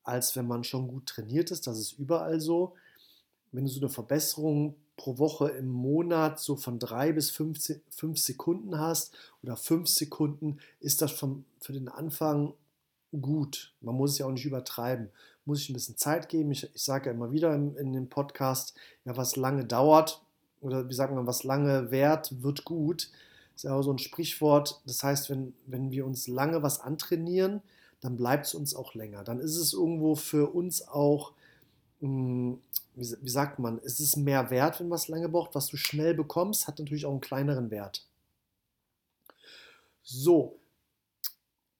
als 0.02 0.34
wenn 0.34 0.48
man 0.48 0.64
schon 0.64 0.88
gut 0.88 1.06
trainiert 1.06 1.52
ist. 1.52 1.68
Das 1.68 1.78
ist 1.78 1.92
überall 1.92 2.40
so. 2.40 2.74
Wenn 3.52 3.64
du 3.64 3.70
so 3.70 3.80
eine 3.80 3.88
Verbesserung 3.88 4.74
pro 4.96 5.18
Woche 5.18 5.48
im 5.50 5.68
Monat 5.68 6.40
so 6.40 6.56
von 6.56 6.78
drei 6.78 7.12
bis 7.12 7.30
fünf, 7.30 7.58
fünf 7.90 8.18
Sekunden 8.18 8.78
hast 8.78 9.16
oder 9.42 9.56
fünf 9.56 9.88
Sekunden, 9.88 10.58
ist 10.80 11.00
das 11.00 11.12
vom, 11.12 11.44
für 11.60 11.72
den 11.72 11.88
Anfang 11.88 12.54
gut. 13.20 13.72
Man 13.80 13.94
muss 13.94 14.12
es 14.12 14.18
ja 14.18 14.26
auch 14.26 14.32
nicht 14.32 14.44
übertreiben. 14.44 15.10
Muss 15.50 15.62
ich 15.62 15.70
ein 15.70 15.74
bisschen 15.74 15.96
Zeit 15.96 16.28
geben. 16.28 16.50
Ich, 16.52 16.72
ich 16.74 16.82
sage 16.82 17.06
ja 17.06 17.12
immer 17.12 17.32
wieder 17.32 17.54
in, 17.54 17.76
in 17.76 17.92
dem 17.92 18.08
Podcast, 18.08 18.74
ja, 19.04 19.16
was 19.16 19.36
lange 19.36 19.64
dauert 19.64 20.22
oder 20.60 20.88
wie 20.88 20.94
sagt 20.94 21.14
man, 21.14 21.26
was 21.26 21.42
lange 21.42 21.90
währt, 21.90 22.42
wird 22.42 22.64
gut 22.64 23.10
ist 23.60 23.64
ja 23.64 23.74
auch 23.74 23.82
so 23.82 23.92
ein 23.92 23.98
Sprichwort. 23.98 24.80
Das 24.86 25.02
heißt, 25.02 25.28
wenn, 25.28 25.52
wenn 25.66 25.90
wir 25.90 26.06
uns 26.06 26.28
lange 26.28 26.62
was 26.62 26.80
antrainieren, 26.80 27.60
dann 28.00 28.16
bleibt 28.16 28.46
es 28.46 28.54
uns 28.54 28.74
auch 28.74 28.94
länger. 28.94 29.22
Dann 29.22 29.38
ist 29.38 29.56
es 29.56 29.74
irgendwo 29.74 30.14
für 30.14 30.54
uns 30.54 30.88
auch, 30.88 31.32
hm, 32.00 32.58
wie, 32.94 33.14
wie 33.20 33.28
sagt 33.28 33.58
man, 33.58 33.78
es 33.84 34.00
ist 34.00 34.16
mehr 34.16 34.50
wert, 34.50 34.80
wenn 34.80 34.90
es 34.92 35.08
lange 35.08 35.28
braucht. 35.28 35.54
Was 35.54 35.66
du 35.66 35.76
schnell 35.76 36.14
bekommst, 36.14 36.66
hat 36.66 36.78
natürlich 36.78 37.04
auch 37.04 37.10
einen 37.10 37.20
kleineren 37.20 37.70
Wert. 37.70 38.06
So, 40.02 40.56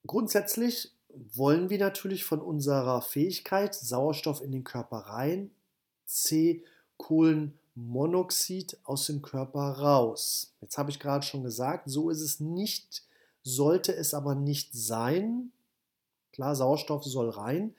grundsätzlich 0.05 0.91
wollen 1.33 1.69
wir 1.69 1.79
natürlich 1.79 2.23
von 2.23 2.41
unserer 2.41 3.01
Fähigkeit, 3.01 3.73
Sauerstoff 3.73 4.41
in 4.41 4.51
den 4.51 4.63
Körper 4.63 4.97
rein, 4.97 5.51
C, 6.05 6.63
Kohlen 6.97 7.57
Monoxid 7.75 8.77
aus 8.83 9.07
dem 9.07 9.21
Körper 9.21 9.59
raus. 9.59 10.53
Jetzt 10.61 10.77
habe 10.77 10.91
ich 10.91 10.99
gerade 10.99 11.25
schon 11.25 11.43
gesagt, 11.43 11.89
so 11.89 12.09
ist 12.09 12.21
es 12.21 12.39
nicht, 12.39 13.03
sollte 13.43 13.95
es 13.95 14.13
aber 14.13 14.35
nicht 14.35 14.73
sein. 14.73 15.51
Klar, 16.33 16.55
Sauerstoff 16.55 17.03
soll 17.03 17.29
rein. 17.29 17.73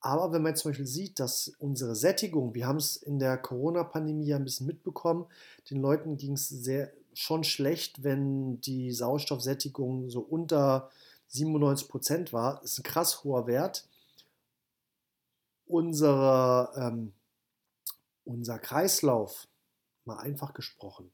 Aber 0.00 0.32
wenn 0.32 0.42
man 0.42 0.56
zum 0.56 0.70
Beispiel 0.70 0.86
sieht, 0.86 1.18
dass 1.18 1.52
unsere 1.58 1.94
Sättigung, 1.94 2.54
wir 2.54 2.66
haben 2.66 2.76
es 2.76 2.96
in 2.96 3.18
der 3.18 3.36
Corona-Pandemie 3.36 4.32
ein 4.32 4.44
bisschen 4.44 4.66
mitbekommen, 4.66 5.26
den 5.70 5.80
Leuten 5.80 6.16
ging 6.16 6.32
es 6.34 6.48
sehr 6.48 6.92
schon 7.14 7.42
schlecht, 7.42 8.04
wenn 8.04 8.60
die 8.60 8.92
Sauerstoffsättigung 8.92 10.08
so 10.08 10.20
unter 10.20 10.88
97 11.28 11.88
Prozent 11.88 12.32
war. 12.32 12.62
Ist 12.62 12.78
ein 12.78 12.82
krass 12.82 13.24
hoher 13.24 13.46
Wert. 13.46 13.86
Unsere 15.66 16.72
ähm, 16.76 17.12
unser 18.28 18.58
Kreislauf, 18.58 19.48
mal 20.04 20.18
einfach 20.18 20.54
gesprochen, 20.54 21.10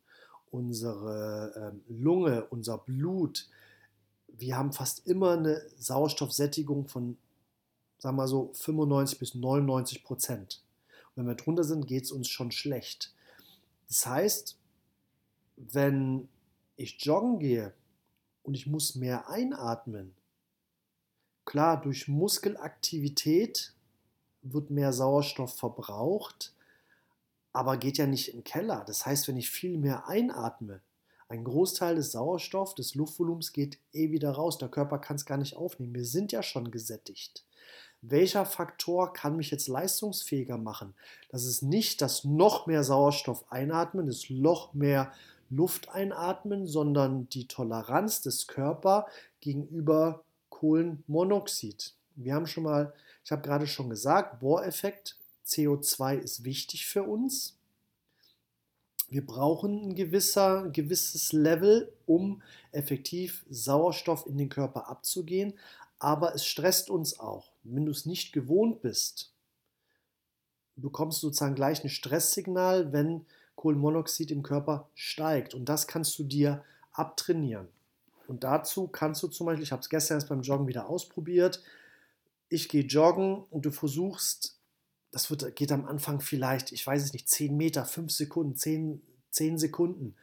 unsere 0.51 1.53
ähm, 1.57 1.83
Lunge, 1.89 2.45
unser 2.51 2.79
Blut, 2.79 3.49
wir 4.29 4.57
haben 4.57 4.73
fast 4.73 5.07
immer 5.07 5.33
eine 5.33 5.63
Sauerstoffsättigung 5.79 6.89
von, 6.89 7.17
sagen 7.99 8.17
wir 8.17 8.27
so, 8.27 8.51
95 8.55 9.19
bis 9.19 9.35
99 9.35 10.05
Prozent. 10.05 10.61
Wenn 11.15 11.27
wir 11.27 11.37
drunter 11.37 11.63
sind, 11.63 11.87
geht 11.87 12.05
es 12.05 12.11
uns 12.11 12.29
schon 12.29 12.51
schlecht. 12.51 13.15
Das 13.87 14.05
heißt, 14.07 14.57
wenn 15.57 16.29
ich 16.77 17.05
joggen 17.05 17.39
gehe 17.39 17.73
und 18.45 18.55
ich 18.55 18.67
muss 18.67 18.95
mehr 18.95 19.29
einatmen, 19.29 20.15
klar, 21.45 21.81
durch 21.81 22.07
Muskelaktivität 22.07 23.75
wird 24.43 24.71
mehr 24.71 24.93
Sauerstoff 24.93 25.57
verbraucht, 25.57 26.55
aber 27.53 27.77
geht 27.77 27.99
ja 27.99 28.07
nicht 28.07 28.29
in 28.29 28.39
den 28.39 28.45
Keller. 28.45 28.85
Das 28.87 29.07
heißt, 29.07 29.27
wenn 29.27 29.37
ich 29.37 29.51
viel 29.51 29.79
mehr 29.79 30.07
einatme, 30.07 30.81
ein 31.29 31.45
Großteil 31.45 31.95
des 31.97 32.13
Sauerstoffs, 32.13 32.75
des 32.75 32.95
Luftvolumens 32.95 33.53
geht 33.53 33.79
eh 33.93 34.11
wieder 34.11 34.33
raus. 34.33 34.59
Der 34.59 34.69
Körper 34.69 34.99
kann 34.99 35.17
es 35.17 35.25
gar 35.25 35.39
nicht 35.39 35.57
aufnehmen. 35.57 35.95
Wir 35.95 36.05
sind 36.05 36.33
ja 36.33 36.43
schon 36.43 36.71
gesättigt. 36.71 37.45
Welcher 38.03 38.45
Faktor 38.45 39.15
kann 39.15 39.37
mich 39.37 39.51
jetzt 39.51 39.67
leistungsfähiger 39.67 40.59
machen? 40.59 40.95
Das 41.31 41.45
ist 41.45 41.63
nicht 41.63 42.03
das 42.03 42.25
noch 42.25 42.67
mehr 42.67 42.85
Sauerstoff 42.85 43.51
einatmen, 43.51 44.07
das 44.07 44.29
noch 44.29 44.75
mehr 44.75 45.13
Luft 45.51 45.89
einatmen, 45.91 46.67
sondern 46.67 47.29
die 47.29 47.47
Toleranz 47.47 48.21
des 48.23 48.47
Körpers 48.47 49.05
gegenüber 49.41 50.25
Kohlenmonoxid. 50.49 51.95
Wir 52.17 52.35
haben 52.35 52.47
schon 52.47 52.65
mal, 52.65 52.93
ich 53.25 53.33
habe 53.33 53.43
gerade 53.43 53.67
schon 53.67 53.91
gesagt, 53.91 54.41
Bohreffekt, 54.41 55.17
CO2 55.47 56.19
ist 56.19 56.45
wichtig 56.45 56.87
für 56.87 57.03
uns. 57.03 57.59
Wir 59.09 59.25
brauchen 59.25 59.91
ein, 59.91 59.95
gewisser, 59.95 60.65
ein 60.65 60.73
gewisses 60.73 61.33
Level, 61.33 61.93
um 62.07 62.43
effektiv 62.73 63.45
Sauerstoff 63.51 64.27
in 64.27 64.39
den 64.39 64.49
Körper 64.49 64.89
abzugehen, 64.89 65.55
aber 65.99 66.35
es 66.35 66.45
stresst 66.45 66.91
uns 66.91 67.21
auch. 67.21 67.53
Wenn 67.63 67.85
du 67.85 67.93
es 67.93 68.07
nicht 68.07 68.33
gewohnt 68.33 68.83
bist, 68.83 69.33
bekommst 70.77 71.23
du 71.23 71.29
sozusagen 71.29 71.55
gleich 71.55 71.83
ein 71.85 71.91
Stresssignal, 71.91 72.93
wenn 72.93 73.27
Kohlenmonoxid 73.57 74.31
im 74.31 74.43
Körper 74.43 74.89
steigt. 74.95 75.55
Und 75.55 75.69
das 75.69 75.87
kannst 75.87 76.19
du 76.19 76.25
dir 76.25 76.63
abtrainieren. 76.93 77.69
Und 78.27 78.45
dazu 78.45 78.89
kannst 78.89 79.23
du 79.23 79.29
zum 79.29 79.47
Beispiel, 79.47 79.65
ich 79.65 79.73
habe 79.73 79.83
es 79.83 79.91
gestern 79.91 80.17
erst 80.17 80.29
beim 80.29 80.43
Joggen 80.43 80.67
wieder 80.67 80.89
ausprobiert, 80.89 81.63
ich 82.49 82.69
gehe 82.69 82.85
joggen 82.85 83.45
und 83.51 83.67
du 83.67 83.71
versuchst 83.71 84.55
das 85.15 85.31
wird, 85.31 85.55
geht 85.55 85.71
am 85.71 85.87
Anfang 85.87 86.21
vielleicht, 86.21 86.73
ich 86.73 86.85
weiß 86.85 87.03
es 87.05 87.13
nicht, 87.13 87.29
10 87.29 87.57
Meter, 87.57 87.85
5 87.85 88.11
Sekunden, 88.11 88.57
10, 88.57 89.01
10 89.31 89.59
Sekunden. 89.59 90.17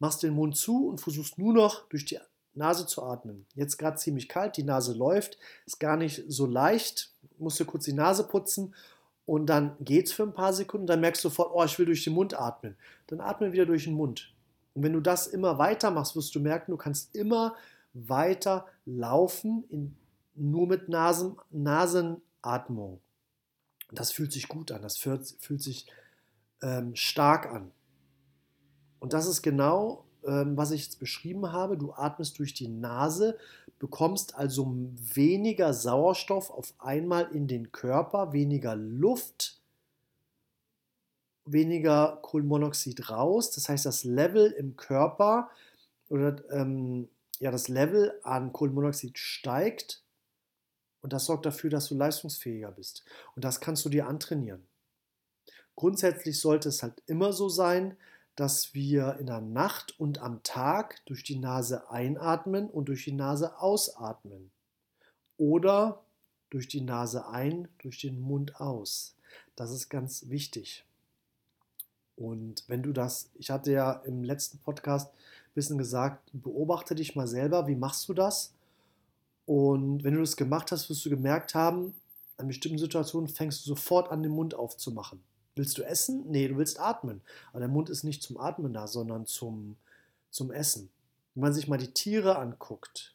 Machst 0.00 0.24
den 0.24 0.34
Mund 0.34 0.56
zu 0.56 0.88
und 0.88 1.00
versuchst 1.00 1.38
nur 1.38 1.54
noch 1.54 1.88
durch 1.88 2.04
die 2.04 2.18
Nase 2.54 2.86
zu 2.86 3.04
atmen. 3.04 3.46
Jetzt 3.54 3.78
gerade 3.78 3.98
ziemlich 3.98 4.28
kalt, 4.28 4.56
die 4.56 4.64
Nase 4.64 4.94
läuft, 4.94 5.38
ist 5.64 5.78
gar 5.78 5.96
nicht 5.96 6.24
so 6.26 6.46
leicht. 6.46 7.12
Musst 7.38 7.60
du 7.60 7.64
kurz 7.64 7.84
die 7.84 7.92
Nase 7.92 8.26
putzen 8.26 8.74
und 9.26 9.46
dann 9.46 9.76
geht 9.80 10.06
es 10.06 10.12
für 10.12 10.24
ein 10.24 10.34
paar 10.34 10.52
Sekunden. 10.52 10.86
Dann 10.86 11.00
merkst 11.00 11.24
du 11.24 11.28
sofort, 11.28 11.52
oh, 11.54 11.64
ich 11.64 11.78
will 11.78 11.86
durch 11.86 12.04
den 12.04 12.14
Mund 12.14 12.38
atmen. 12.38 12.76
Dann 13.06 13.20
atme 13.20 13.52
wieder 13.52 13.66
durch 13.66 13.84
den 13.84 13.94
Mund. 13.94 14.34
Und 14.74 14.82
wenn 14.82 14.92
du 14.92 15.00
das 15.00 15.26
immer 15.26 15.58
weiter 15.58 15.90
machst, 15.90 16.16
wirst 16.16 16.34
du 16.34 16.40
merken, 16.40 16.72
du 16.72 16.76
kannst 16.76 17.14
immer 17.14 17.54
weiter 17.94 18.66
laufen, 18.84 19.64
in, 19.68 19.96
nur 20.34 20.66
mit 20.66 20.88
Nasen, 20.88 21.36
Nasenatmung. 21.50 23.00
Das 23.90 24.10
fühlt 24.10 24.32
sich 24.32 24.48
gut 24.48 24.72
an, 24.72 24.82
das 24.82 24.96
fühlt, 24.96 25.36
fühlt 25.40 25.62
sich 25.62 25.86
ähm, 26.62 26.96
stark 26.96 27.46
an. 27.46 27.70
Und 28.98 29.12
das 29.12 29.26
ist 29.26 29.42
genau, 29.42 30.04
was 30.22 30.70
ich 30.70 30.84
jetzt 30.84 30.98
beschrieben 30.98 31.52
habe. 31.52 31.76
Du 31.76 31.92
atmest 31.92 32.38
durch 32.38 32.54
die 32.54 32.68
Nase, 32.68 33.38
bekommst 33.78 34.34
also 34.36 34.74
weniger 35.14 35.74
Sauerstoff 35.74 36.50
auf 36.50 36.74
einmal 36.78 37.30
in 37.32 37.48
den 37.48 37.72
Körper, 37.72 38.32
weniger 38.32 38.76
Luft, 38.76 39.60
weniger 41.44 42.18
Kohlenmonoxid 42.22 43.10
raus. 43.10 43.50
Das 43.50 43.68
heißt, 43.68 43.86
das 43.86 44.04
Level 44.04 44.50
im 44.52 44.76
Körper 44.76 45.50
oder 46.08 46.42
ähm, 46.50 47.08
ja, 47.40 47.50
das 47.50 47.68
Level 47.68 48.18
an 48.22 48.52
Kohlenmonoxid 48.52 49.18
steigt 49.18 50.02
und 51.02 51.12
das 51.12 51.26
sorgt 51.26 51.44
dafür, 51.44 51.68
dass 51.68 51.88
du 51.88 51.96
leistungsfähiger 51.96 52.70
bist. 52.70 53.04
Und 53.34 53.44
das 53.44 53.60
kannst 53.60 53.84
du 53.84 53.88
dir 53.88 54.06
antrainieren. 54.06 54.62
Grundsätzlich 55.74 56.38
sollte 56.38 56.68
es 56.68 56.82
halt 56.82 57.02
immer 57.06 57.32
so 57.32 57.48
sein, 57.48 57.96
dass 58.36 58.74
wir 58.74 59.16
in 59.18 59.26
der 59.26 59.40
Nacht 59.40 59.98
und 59.98 60.18
am 60.18 60.42
Tag 60.42 61.04
durch 61.06 61.22
die 61.22 61.38
Nase 61.38 61.90
einatmen 61.90 62.68
und 62.68 62.86
durch 62.88 63.04
die 63.04 63.12
Nase 63.12 63.58
ausatmen. 63.58 64.50
Oder 65.36 66.02
durch 66.50 66.68
die 66.68 66.80
Nase 66.80 67.26
ein, 67.26 67.68
durch 67.78 67.98
den 67.98 68.20
Mund 68.20 68.60
aus. 68.60 69.14
Das 69.56 69.70
ist 69.70 69.88
ganz 69.88 70.28
wichtig. 70.28 70.84
Und 72.16 72.64
wenn 72.68 72.82
du 72.82 72.92
das, 72.92 73.30
ich 73.34 73.50
hatte 73.50 73.72
ja 73.72 73.92
im 74.04 74.22
letzten 74.22 74.58
Podcast 74.58 75.12
ein 75.12 75.54
bisschen 75.54 75.78
gesagt, 75.78 76.30
beobachte 76.32 76.94
dich 76.94 77.16
mal 77.16 77.26
selber, 77.26 77.66
wie 77.66 77.74
machst 77.74 78.08
du 78.08 78.14
das? 78.14 78.52
Und 79.46 80.04
wenn 80.04 80.14
du 80.14 80.20
das 80.20 80.36
gemacht 80.36 80.72
hast, 80.72 80.88
wirst 80.88 81.04
du 81.04 81.10
gemerkt 81.10 81.54
haben, 81.54 81.94
an 82.36 82.48
bestimmten 82.48 82.78
Situationen 82.78 83.28
fängst 83.28 83.64
du 83.64 83.70
sofort 83.70 84.10
an, 84.10 84.22
den 84.22 84.32
Mund 84.32 84.54
aufzumachen. 84.54 85.20
Willst 85.54 85.76
du 85.76 85.82
essen? 85.82 86.24
Nee, 86.30 86.48
du 86.48 86.56
willst 86.56 86.80
atmen. 86.80 87.20
Aber 87.50 87.60
der 87.60 87.68
Mund 87.68 87.90
ist 87.90 88.04
nicht 88.04 88.22
zum 88.22 88.38
Atmen 88.38 88.72
da, 88.72 88.86
sondern 88.86 89.26
zum, 89.26 89.76
zum 90.30 90.50
Essen. 90.50 90.90
Wenn 91.34 91.42
man 91.42 91.52
sich 91.52 91.68
mal 91.68 91.78
die 91.78 91.92
Tiere 91.92 92.38
anguckt, 92.38 93.14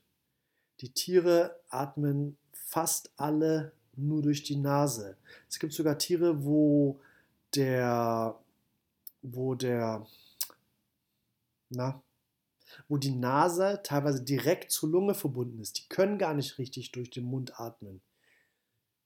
die 0.81 0.89
Tiere 0.89 1.59
atmen 1.69 2.37
fast 2.51 3.11
alle 3.17 3.71
nur 3.95 4.21
durch 4.21 4.43
die 4.43 4.57
Nase. 4.57 5.17
Es 5.49 5.57
gibt 5.57 5.73
sogar 5.73 5.97
Tiere, 5.97 6.43
wo 6.45 6.99
der, 7.55 8.37
wo 9.23 9.55
der, 9.55 10.05
na, 11.69 12.01
wo 12.87 12.97
die 12.97 13.15
Nase 13.15 13.81
teilweise 13.83 14.23
direkt 14.23 14.71
zur 14.71 14.89
Lunge 14.89 15.15
verbunden 15.15 15.59
ist. 15.59 15.79
Die 15.79 15.89
können 15.89 16.17
gar 16.17 16.33
nicht 16.33 16.59
richtig 16.59 16.91
durch 16.91 17.09
den 17.09 17.25
Mund 17.25 17.59
atmen. 17.59 18.01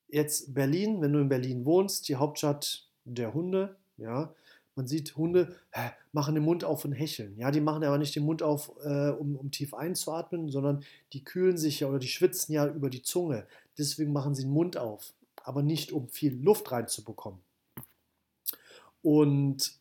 Jetzt 0.09 0.53
Berlin, 0.53 1.01
wenn 1.01 1.13
du 1.13 1.19
in 1.19 1.29
Berlin 1.29 1.65
wohnst, 1.65 2.09
die 2.09 2.17
Hauptstadt 2.17 2.90
der 3.05 3.33
Hunde, 3.33 3.75
ja, 3.97 4.33
man 4.75 4.87
sieht 4.87 5.15
Hunde 5.15 5.55
hä, 5.71 5.91
machen 6.11 6.35
den 6.35 6.43
Mund 6.43 6.63
auf 6.63 6.85
und 6.85 6.93
hecheln. 6.93 7.37
Ja, 7.37 7.51
die 7.51 7.61
machen 7.61 7.83
aber 7.83 7.97
nicht 7.97 8.15
den 8.15 8.23
Mund 8.23 8.41
auf, 8.41 8.71
äh, 8.83 9.09
um, 9.09 9.35
um 9.35 9.51
tief 9.51 9.73
einzuatmen, 9.73 10.49
sondern 10.49 10.83
die 11.13 11.23
kühlen 11.23 11.57
sich 11.57 11.81
ja 11.81 11.87
oder 11.87 11.99
die 11.99 12.07
schwitzen 12.07 12.53
ja 12.53 12.67
über 12.67 12.89
die 12.89 13.03
Zunge. 13.03 13.45
Deswegen 13.77 14.13
machen 14.13 14.33
sie 14.33 14.43
den 14.43 14.53
Mund 14.53 14.77
auf, 14.77 15.13
aber 15.43 15.61
nicht 15.61 15.91
um 15.91 16.07
viel 16.07 16.35
Luft 16.41 16.71
reinzubekommen. 16.71 17.41
Und 19.01 19.73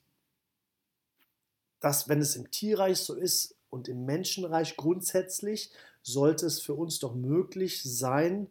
das, 1.81 2.09
wenn 2.09 2.21
es 2.21 2.37
im 2.37 2.51
Tierreich 2.51 2.99
so 2.99 3.15
ist 3.15 3.55
und 3.71 3.89
im 3.89 4.05
Menschenreich 4.05 4.77
grundsätzlich, 4.77 5.71
sollte 6.03 6.47
es 6.47 6.61
für 6.61 6.75
uns 6.75 6.99
doch 6.99 7.15
möglich 7.15 7.83
sein, 7.83 8.49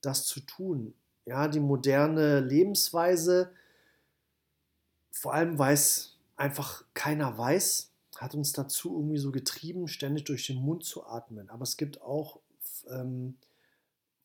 das 0.00 0.26
zu 0.26 0.40
tun. 0.40 0.94
Ja, 1.24 1.48
die 1.48 1.60
moderne 1.60 2.40
Lebensweise 2.40 3.50
vor 5.18 5.34
allem, 5.34 5.58
weil 5.58 5.74
es 5.74 6.16
einfach 6.36 6.84
keiner 6.94 7.36
weiß, 7.36 7.90
hat 8.16 8.34
uns 8.34 8.52
dazu 8.52 8.94
irgendwie 8.94 9.18
so 9.18 9.32
getrieben, 9.32 9.88
ständig 9.88 10.24
durch 10.24 10.46
den 10.46 10.58
Mund 10.62 10.84
zu 10.84 11.04
atmen. 11.04 11.50
Aber 11.50 11.64
es 11.64 11.76
gibt 11.76 12.00
auch 12.02 12.38
ähm, 12.88 13.36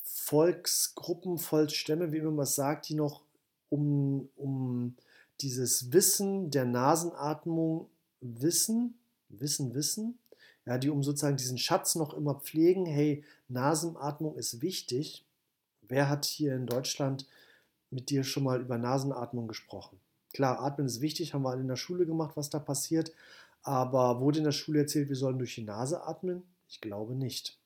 Volksgruppen, 0.03 1.39
Volksstämme, 1.39 2.11
wie 2.11 2.21
man 2.21 2.37
was 2.37 2.53
sagt, 2.53 2.89
die 2.89 2.95
noch 2.95 3.23
um, 3.69 4.29
um 4.35 4.95
dieses 5.41 5.91
Wissen 5.91 6.51
der 6.51 6.65
Nasenatmung 6.65 7.89
wissen, 8.21 8.93
wissen, 9.29 9.73
wissen, 9.73 10.19
ja, 10.65 10.77
die 10.77 10.91
um 10.91 11.01
sozusagen 11.01 11.37
diesen 11.37 11.57
Schatz 11.57 11.95
noch 11.95 12.13
immer 12.13 12.35
pflegen, 12.35 12.85
hey, 12.85 13.23
Nasenatmung 13.47 14.35
ist 14.35 14.61
wichtig. 14.61 15.25
Wer 15.81 16.07
hat 16.07 16.25
hier 16.25 16.55
in 16.55 16.67
Deutschland 16.67 17.27
mit 17.89 18.11
dir 18.11 18.23
schon 18.23 18.43
mal 18.43 18.61
über 18.61 18.77
Nasenatmung 18.77 19.47
gesprochen? 19.47 19.99
Klar, 20.33 20.59
Atmen 20.59 20.87
ist 20.87 21.01
wichtig, 21.01 21.33
haben 21.33 21.43
wir 21.43 21.51
alle 21.51 21.61
in 21.61 21.67
der 21.67 21.75
Schule 21.75 22.05
gemacht, 22.05 22.35
was 22.35 22.49
da 22.49 22.59
passiert. 22.59 23.13
Aber 23.61 24.19
wurde 24.19 24.39
in 24.39 24.43
der 24.43 24.51
Schule 24.51 24.79
erzählt, 24.79 25.09
wir 25.09 25.15
sollen 25.15 25.37
durch 25.37 25.55
die 25.55 25.63
Nase 25.63 26.03
atmen? 26.03 26.43
Ich 26.67 26.81
glaube 26.81 27.15
nicht. 27.15 27.57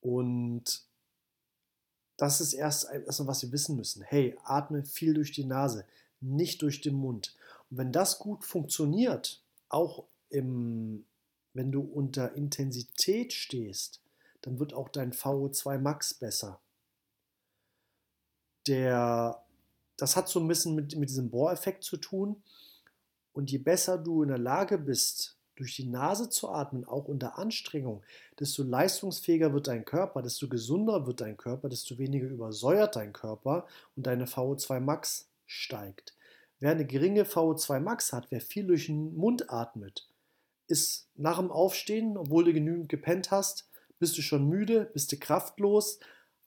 Und 0.00 0.82
das 2.16 2.40
ist 2.40 2.52
erst 2.52 2.90
erstmal, 2.90 3.28
was 3.28 3.42
wir 3.42 3.52
wissen 3.52 3.76
müssen. 3.76 4.02
Hey, 4.02 4.36
atme 4.44 4.84
viel 4.84 5.14
durch 5.14 5.32
die 5.32 5.44
Nase, 5.44 5.84
nicht 6.20 6.62
durch 6.62 6.80
den 6.80 6.94
Mund. 6.94 7.34
Und 7.70 7.78
wenn 7.78 7.92
das 7.92 8.18
gut 8.18 8.44
funktioniert, 8.44 9.42
auch 9.68 10.04
im, 10.30 11.06
wenn 11.54 11.72
du 11.72 11.80
unter 11.80 12.34
Intensität 12.34 13.32
stehst, 13.32 14.00
dann 14.42 14.58
wird 14.58 14.74
auch 14.74 14.88
dein 14.88 15.12
VO2 15.12 15.78
Max 15.78 16.14
besser. 16.14 16.60
Der 18.66 19.42
das 19.98 20.16
hat 20.16 20.28
so 20.28 20.40
ein 20.40 20.48
bisschen 20.48 20.74
mit, 20.74 20.96
mit 20.96 21.10
diesem 21.10 21.28
Bohreffekt 21.28 21.84
zu 21.84 21.98
tun. 21.98 22.42
Und 23.32 23.50
je 23.50 23.58
besser 23.58 23.98
du 23.98 24.22
in 24.22 24.28
der 24.28 24.38
Lage 24.38 24.78
bist, 24.78 25.36
durch 25.56 25.74
die 25.74 25.88
Nase 25.88 26.30
zu 26.30 26.48
atmen, 26.50 26.84
auch 26.84 27.06
unter 27.06 27.36
Anstrengung, 27.36 28.04
desto 28.38 28.62
leistungsfähiger 28.62 29.52
wird 29.52 29.66
dein 29.66 29.84
Körper, 29.84 30.22
desto 30.22 30.48
gesunder 30.48 31.06
wird 31.06 31.20
dein 31.20 31.36
Körper, 31.36 31.68
desto 31.68 31.98
weniger 31.98 32.28
übersäuert 32.28 32.94
dein 32.94 33.12
Körper 33.12 33.66
und 33.96 34.06
deine 34.06 34.26
VO2 34.26 34.78
Max 34.78 35.28
steigt. 35.46 36.16
Wer 36.60 36.70
eine 36.70 36.86
geringe 36.86 37.24
VO2 37.24 37.80
Max 37.80 38.12
hat, 38.12 38.30
wer 38.30 38.40
viel 38.40 38.68
durch 38.68 38.86
den 38.86 39.16
Mund 39.16 39.50
atmet, 39.50 40.08
ist 40.68 41.08
nach 41.16 41.38
dem 41.38 41.50
Aufstehen, 41.50 42.16
obwohl 42.16 42.44
du 42.44 42.52
genügend 42.52 42.88
gepennt 42.88 43.32
hast, 43.32 43.68
bist 43.98 44.16
du 44.16 44.22
schon 44.22 44.48
müde, 44.48 44.88
bist 44.92 45.10
du 45.10 45.16
kraftlos, 45.16 45.98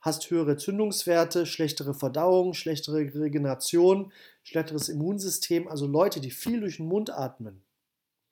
hast 0.01 0.29
höhere 0.29 0.57
Zündungswerte, 0.57 1.45
schlechtere 1.45 1.93
Verdauung, 1.93 2.53
schlechtere 2.53 2.97
Regeneration, 2.97 4.11
schlechteres 4.43 4.89
Immunsystem. 4.89 5.67
Also 5.67 5.87
Leute, 5.87 6.19
die 6.19 6.31
viel 6.31 6.59
durch 6.59 6.77
den 6.77 6.87
Mund 6.87 7.11
atmen, 7.11 7.61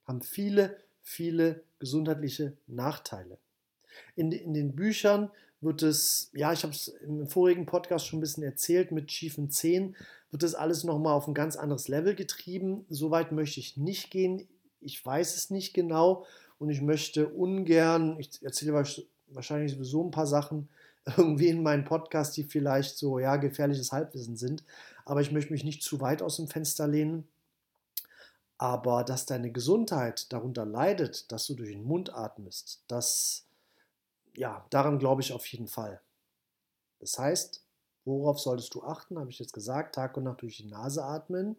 haben 0.05 0.21
viele, 0.21 0.77
viele 1.03 1.63
gesundheitliche 1.77 2.58
Nachteile. 2.67 3.38
In, 4.15 4.32
in 4.32 4.53
den 4.53 4.75
Büchern 4.75 5.29
wird 5.62 5.84
es, 5.84 6.32
ja, 6.34 6.53
ich 6.53 6.63
habe 6.63 6.73
es 6.73 6.88
im 6.88 7.27
vorigen 7.27 7.65
Podcast 7.65 8.08
schon 8.08 8.19
ein 8.19 8.21
bisschen 8.21 8.43
erzählt, 8.43 8.91
mit 8.91 9.12
schiefen 9.12 9.49
Zehen 9.49 9.95
wird 10.32 10.43
das 10.43 10.55
alles 10.55 10.84
nochmal 10.84 11.13
auf 11.13 11.27
ein 11.27 11.34
ganz 11.34 11.55
anderes 11.55 11.88
Level 11.88 12.15
getrieben. 12.15 12.86
Soweit 12.89 13.32
möchte 13.32 13.60
ich 13.60 13.77
nicht 13.77 14.12
gehen. 14.12 14.47
Ich 14.79 15.03
weiß 15.03 15.36
es 15.36 15.49
nicht 15.49 15.73
genau 15.73 16.25
und 16.60 16.69
ich 16.69 16.82
möchte 16.82 17.27
ungern, 17.27 18.17
ich 18.19 18.41
erzähle 18.41 18.84
wahrscheinlich 19.27 19.73
sowieso 19.73 20.03
ein 20.03 20.12
paar 20.12 20.27
Sachen, 20.27 20.69
irgendwie 21.17 21.50
in 21.50 21.63
meinen 21.63 21.86
Podcast, 21.86 22.36
die 22.38 22.43
vielleicht 22.43 22.98
so, 22.98 23.19
ja, 23.19 23.36
gefährliches 23.38 23.91
Halbwissen 23.91 24.38
sind. 24.38 24.63
Aber 25.06 25.22
ich 25.22 25.32
möchte 25.32 25.52
mich 25.52 25.63
nicht 25.63 25.84
zu 25.84 26.02
weit 26.02 26.22
aus 26.22 26.38
dem 26.38 26.48
Fenster 26.48 26.88
lehnen. 26.88 27.28
Aber 28.58 29.04
dass 29.04 29.26
deine 29.26 29.52
Gesundheit 29.52 30.32
darunter 30.34 30.65
leidet, 30.65 31.32
dass 31.32 31.48
du 31.48 31.56
durch 31.56 31.72
den 31.72 31.84
Mund 31.84 32.13
atmest, 32.13 32.84
das, 32.88 33.45
ja, 34.36 34.65
daran 34.69 35.00
glaube 35.00 35.22
ich 35.22 35.32
auf 35.32 35.45
jeden 35.45 35.67
Fall. 35.67 36.02
Das 37.00 37.17
heißt, 37.17 37.63
worauf 38.04 38.39
solltest 38.39 38.74
du 38.76 38.84
achten? 38.84 39.17
Habe 39.17 39.30
ich 39.30 39.39
jetzt 39.39 39.54
gesagt, 39.54 39.95
Tag 39.95 40.17
und 40.17 40.26
Nacht 40.26 40.41
durch 40.41 40.58
die 40.58 40.67
Nase 40.67 41.04
atmen. 41.04 41.56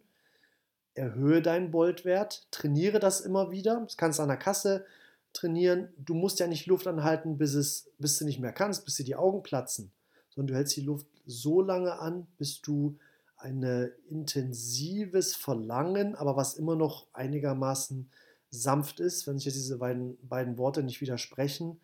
Erhöhe 0.93 1.41
deinen 1.41 1.71
Boltwert, 1.71 2.45
trainiere 2.51 2.99
das 2.99 3.21
immer 3.21 3.49
wieder. 3.49 3.79
Das 3.81 3.97
kannst 3.97 4.19
du 4.19 4.23
an 4.23 4.29
der 4.29 4.37
Kasse 4.37 4.85
trainieren. 5.33 5.89
Du 5.97 6.13
musst 6.13 6.39
ja 6.39 6.47
nicht 6.47 6.65
Luft 6.65 6.87
anhalten, 6.87 7.37
bis, 7.37 7.53
es, 7.53 7.89
bis 7.97 8.17
du 8.17 8.25
nicht 8.25 8.39
mehr 8.39 8.53
kannst, 8.53 8.85
bis 8.85 8.97
dir 8.97 9.05
die 9.05 9.15
Augen 9.15 9.43
platzen, 9.43 9.91
sondern 10.29 10.47
du 10.47 10.55
hältst 10.55 10.75
die 10.75 10.81
Luft 10.81 11.07
so 11.25 11.61
lange 11.61 11.99
an, 11.99 12.27
bis 12.37 12.61
du 12.61 12.97
ein 13.37 13.63
intensives 14.09 15.35
Verlangen, 15.35 16.15
aber 16.15 16.35
was 16.35 16.53
immer 16.53 16.75
noch 16.75 17.07
einigermaßen 17.13 18.09
sanft 18.51 18.99
ist, 18.99 19.25
wenn 19.25 19.37
sich 19.37 19.45
jetzt 19.45 19.55
diese 19.55 19.77
beiden, 19.77 20.17
beiden 20.27 20.57
Worte 20.57 20.83
nicht 20.83 21.01
widersprechen, 21.01 21.79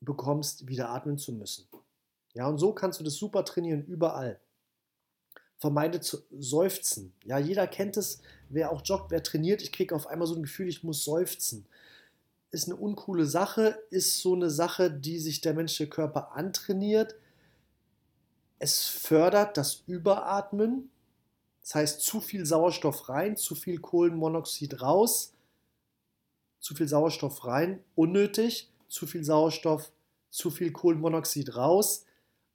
bekommst, 0.00 0.68
wieder 0.68 0.90
atmen 0.90 1.18
zu 1.18 1.32
müssen. 1.32 1.66
Ja, 2.34 2.46
und 2.46 2.58
so 2.58 2.72
kannst 2.72 3.00
du 3.00 3.04
das 3.04 3.14
super 3.14 3.44
trainieren, 3.44 3.84
überall. 3.84 4.40
Vermeide 5.58 6.00
zu 6.00 6.18
seufzen. 6.30 7.12
Ja, 7.24 7.38
jeder 7.38 7.66
kennt 7.66 7.96
es, 7.96 8.20
wer 8.48 8.72
auch 8.72 8.82
joggt, 8.84 9.10
wer 9.10 9.22
trainiert, 9.22 9.62
ich 9.62 9.72
kriege 9.72 9.94
auf 9.94 10.06
einmal 10.06 10.26
so 10.26 10.34
ein 10.34 10.42
Gefühl, 10.42 10.68
ich 10.68 10.82
muss 10.82 11.04
seufzen 11.04 11.66
ist 12.52 12.68
eine 12.68 12.76
uncoole 12.76 13.26
Sache, 13.26 13.82
ist 13.90 14.20
so 14.20 14.34
eine 14.34 14.50
Sache, 14.50 14.90
die 14.90 15.18
sich 15.18 15.40
der 15.40 15.54
menschliche 15.54 15.88
Körper 15.88 16.32
antrainiert. 16.32 17.16
Es 18.58 18.86
fördert 18.86 19.56
das 19.56 19.82
Überatmen. 19.86 20.90
Das 21.62 21.74
heißt, 21.74 22.00
zu 22.02 22.20
viel 22.20 22.44
Sauerstoff 22.44 23.08
rein, 23.08 23.36
zu 23.36 23.54
viel 23.54 23.78
Kohlenmonoxid 23.78 24.82
raus, 24.82 25.32
zu 26.60 26.74
viel 26.74 26.88
Sauerstoff 26.88 27.44
rein, 27.46 27.82
unnötig, 27.94 28.70
zu 28.88 29.06
viel 29.06 29.24
Sauerstoff, 29.24 29.90
zu 30.30 30.50
viel 30.50 30.72
Kohlenmonoxid 30.72 31.56
raus, 31.56 32.04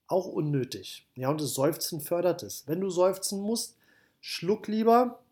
auch 0.07 0.27
unnötig. 0.27 1.07
Ja, 1.15 1.29
und 1.29 1.41
das 1.41 1.55
Seufzen 1.55 2.01
fördert 2.01 2.43
es. 2.43 2.67
Wenn 2.67 2.81
du 2.81 2.89
seufzen 2.89 3.41
musst, 3.41 3.77
schluck 4.19 4.67
lieber, 4.67 5.23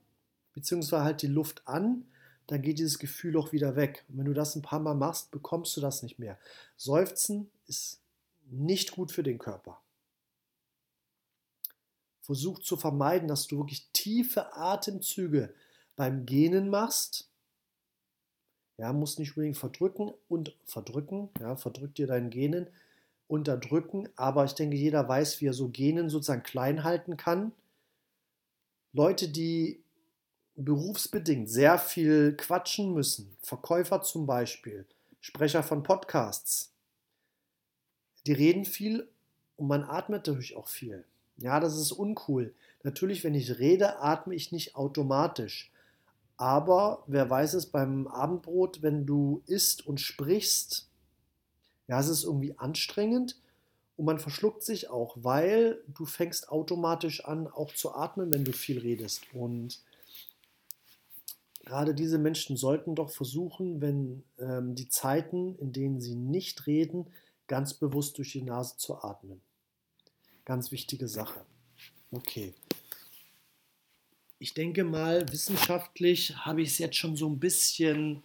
beziehungsweise 0.53 1.03
halt 1.03 1.21
die 1.21 1.27
Luft 1.27 1.61
an, 1.67 2.05
dann 2.47 2.61
geht 2.61 2.79
dieses 2.79 2.99
Gefühl 2.99 3.37
auch 3.37 3.51
wieder 3.51 3.75
weg. 3.75 4.05
Und 4.09 4.17
wenn 4.19 4.25
du 4.25 4.33
das 4.33 4.55
ein 4.55 4.61
paar 4.61 4.79
Mal 4.79 4.95
machst, 4.95 5.31
bekommst 5.31 5.75
du 5.77 5.81
das 5.81 6.03
nicht 6.03 6.19
mehr. 6.19 6.37
Seufzen 6.77 7.49
ist 7.67 7.99
nicht 8.49 8.91
gut 8.91 9.11
für 9.11 9.23
den 9.23 9.39
Körper. 9.39 9.79
Versuch 12.21 12.59
zu 12.59 12.77
vermeiden, 12.77 13.27
dass 13.27 13.47
du 13.47 13.57
wirklich 13.57 13.87
tiefe 13.93 14.55
Atemzüge 14.55 15.53
beim 15.95 16.25
Gähnen 16.25 16.69
machst. 16.69 17.29
Ja, 18.77 18.91
musst 18.93 19.19
nicht 19.19 19.37
unbedingt 19.37 19.57
verdrücken 19.57 20.11
und 20.27 20.55
verdrücken. 20.65 21.29
Ja, 21.39 21.55
verdrück 21.55 21.95
dir 21.95 22.07
dein 22.07 22.29
Gähnen, 22.29 22.67
unterdrücken. 23.27 24.09
Aber 24.15 24.45
ich 24.45 24.53
denke, 24.53 24.75
jeder 24.75 25.07
weiß, 25.07 25.39
wie 25.39 25.47
er 25.47 25.53
so 25.53 25.69
Gähnen 25.69 26.09
sozusagen 26.09 26.43
klein 26.43 26.83
halten 26.83 27.15
kann. 27.15 27.53
Leute, 28.91 29.29
die 29.29 29.81
berufsbedingt 30.55 31.49
sehr 31.49 31.77
viel 31.77 32.35
quatschen 32.35 32.93
müssen, 32.93 33.35
Verkäufer 33.41 34.01
zum 34.01 34.25
Beispiel, 34.25 34.85
Sprecher 35.19 35.63
von 35.63 35.83
Podcasts, 35.83 36.71
die 38.25 38.33
reden 38.33 38.65
viel 38.65 39.07
und 39.57 39.67
man 39.67 39.83
atmet 39.83 40.25
natürlich 40.27 40.55
auch 40.55 40.67
viel. 40.67 41.05
Ja, 41.37 41.59
das 41.59 41.77
ist 41.77 41.91
uncool. 41.91 42.53
Natürlich, 42.83 43.23
wenn 43.23 43.35
ich 43.35 43.59
rede, 43.59 43.99
atme 43.99 44.35
ich 44.35 44.51
nicht 44.51 44.75
automatisch. 44.75 45.71
Aber 46.37 47.03
wer 47.07 47.29
weiß 47.29 47.53
es 47.53 47.65
beim 47.67 48.07
Abendbrot, 48.07 48.81
wenn 48.81 49.05
du 49.05 49.41
isst 49.45 49.85
und 49.85 49.99
sprichst, 49.99 50.89
ja, 51.87 51.99
es 51.99 52.07
ist 52.07 52.23
irgendwie 52.23 52.57
anstrengend 52.57 53.37
und 53.95 54.05
man 54.05 54.19
verschluckt 54.19 54.63
sich 54.63 54.89
auch, 54.89 55.17
weil 55.21 55.81
du 55.87 56.05
fängst 56.05 56.49
automatisch 56.49 57.23
an, 57.23 57.47
auch 57.47 57.73
zu 57.73 57.93
atmen, 57.93 58.33
wenn 58.33 58.43
du 58.43 58.51
viel 58.51 58.79
redest. 58.79 59.23
Und 59.33 59.81
gerade 61.65 61.95
diese 61.95 62.19
Menschen 62.19 62.55
sollten 62.55 62.95
doch 62.95 63.09
versuchen, 63.09 63.81
wenn 63.81 64.23
ähm, 64.39 64.75
die 64.75 64.87
Zeiten, 64.87 65.57
in 65.57 65.73
denen 65.73 65.99
sie 65.99 66.15
nicht 66.15 66.67
reden, 66.67 67.07
ganz 67.47 67.73
bewusst 67.73 68.17
durch 68.17 68.31
die 68.31 68.43
Nase 68.43 68.77
zu 68.77 69.03
atmen. 69.03 69.41
Ganz 70.45 70.71
wichtige 70.71 71.07
Sache. 71.07 71.43
Okay. 72.11 72.53
Ich 74.37 74.53
denke 74.53 74.83
mal, 74.83 75.27
wissenschaftlich 75.31 76.37
habe 76.37 76.61
ich 76.61 76.69
es 76.69 76.77
jetzt 76.77 76.97
schon 76.97 77.15
so 77.15 77.27
ein 77.27 77.39
bisschen, 77.39 78.21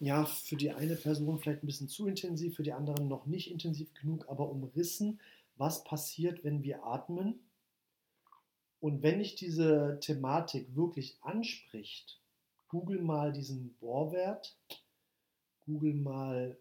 ja, 0.00 0.24
für 0.24 0.56
die 0.56 0.70
eine 0.70 0.94
Person 0.94 1.38
vielleicht 1.38 1.62
ein 1.62 1.66
bisschen 1.66 1.88
zu 1.88 2.06
intensiv, 2.06 2.54
für 2.56 2.62
die 2.62 2.72
anderen 2.72 3.08
noch 3.08 3.26
nicht 3.26 3.50
intensiv 3.50 3.92
genug, 3.94 4.28
aber 4.28 4.48
umrissen, 4.48 5.18
was 5.56 5.82
passiert, 5.82 6.44
wenn 6.44 6.62
wir 6.62 6.84
atmen. 6.84 7.40
Und 8.80 9.02
wenn 9.02 9.18
dich 9.18 9.34
diese 9.34 9.98
Thematik 10.00 10.76
wirklich 10.76 11.18
anspricht, 11.22 12.20
google 12.68 13.00
mal 13.00 13.32
diesen 13.32 13.74
Bohrwert, 13.80 14.54
google 15.64 15.94
mal 15.94 16.56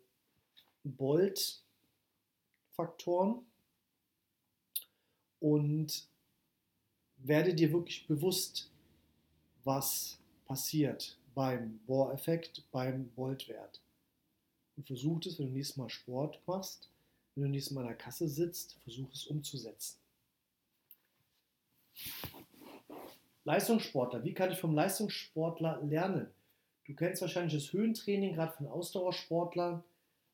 Bolt-Faktoren 0.83 3.45
und 5.39 6.07
werde 7.17 7.53
dir 7.53 7.71
wirklich 7.71 8.07
bewusst, 8.07 8.71
was 9.63 10.17
passiert 10.45 11.19
beim 11.35 11.77
Bohreffekt, 11.85 12.63
beim 12.71 13.11
Voltwert. 13.11 13.79
Und 14.75 14.87
versuch 14.87 15.23
es, 15.25 15.37
wenn 15.37 15.47
du 15.47 15.53
nächstes 15.53 15.77
Mal 15.77 15.89
Sport 15.89 16.41
machst, 16.47 16.89
wenn 17.35 17.43
du 17.43 17.49
nächstes 17.49 17.73
Mal 17.73 17.81
an 17.81 17.87
der 17.87 17.97
Kasse 17.97 18.27
sitzt, 18.27 18.73
versuch 18.83 19.11
es 19.13 19.27
umzusetzen. 19.27 19.99
Leistungssportler, 23.47 24.25
wie 24.25 24.33
kann 24.33 24.51
ich 24.51 24.59
vom 24.59 24.75
Leistungssportler 24.75 25.81
lernen? 25.81 26.27
Du 26.85 26.93
kennst 26.93 27.21
wahrscheinlich 27.21 27.53
das 27.53 27.71
Höhentraining, 27.71 28.33
gerade 28.33 28.51
von 28.51 28.67
Ausdauersportlern. 28.67 29.85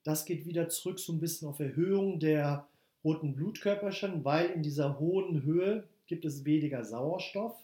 Das 0.03 0.25
geht 0.25 0.47
wieder 0.47 0.67
zurück 0.67 0.97
so 0.97 1.13
ein 1.13 1.19
bisschen 1.19 1.47
auf 1.47 1.59
Erhöhung 1.59 2.19
der 2.19 2.65
roten 3.03 3.35
Blutkörperchen, 3.35 4.25
weil 4.25 4.47
in 4.47 4.63
dieser 4.63 4.97
hohen 4.97 5.43
Höhe 5.43 5.83
gibt 6.07 6.25
es 6.25 6.43
weniger 6.43 6.83
Sauerstoff. 6.83 7.55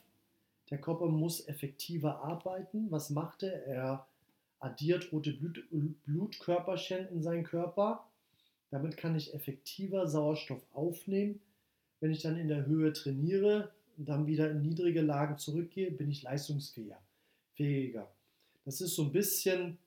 Der 0.70 0.78
Körper 0.78 1.08
muss 1.08 1.48
effektiver 1.48 2.24
arbeiten. 2.24 2.92
Was 2.92 3.10
macht 3.10 3.42
er? 3.42 3.66
Er 3.66 4.06
addiert 4.60 5.12
rote 5.12 5.34
Blut, 5.34 5.64
Blutkörperchen 6.06 7.10
in 7.10 7.24
seinen 7.24 7.44
Körper. 7.44 8.06
Damit 8.70 8.98
kann 8.98 9.16
ich 9.16 9.34
effektiver 9.34 10.08
Sauerstoff 10.08 10.62
aufnehmen. 10.74 11.42
Wenn 12.02 12.12
ich 12.12 12.22
dann 12.22 12.38
in 12.38 12.50
der 12.50 12.68
Höhe 12.68 12.94
trainiere 12.94 13.72
und 14.00 14.10
dann 14.10 14.26
wieder 14.26 14.50
in 14.50 14.64
niedrige 14.64 15.02
Lagen 15.02 15.38
zurückgehe, 15.38 15.92
bin 15.92 16.10
ich 16.10 16.24
leistungsfähiger. 16.24 18.12
Das 18.66 18.82
ist 18.82 18.96
so 18.96 19.04
ein 19.04 19.12
bisschen, 19.12 19.78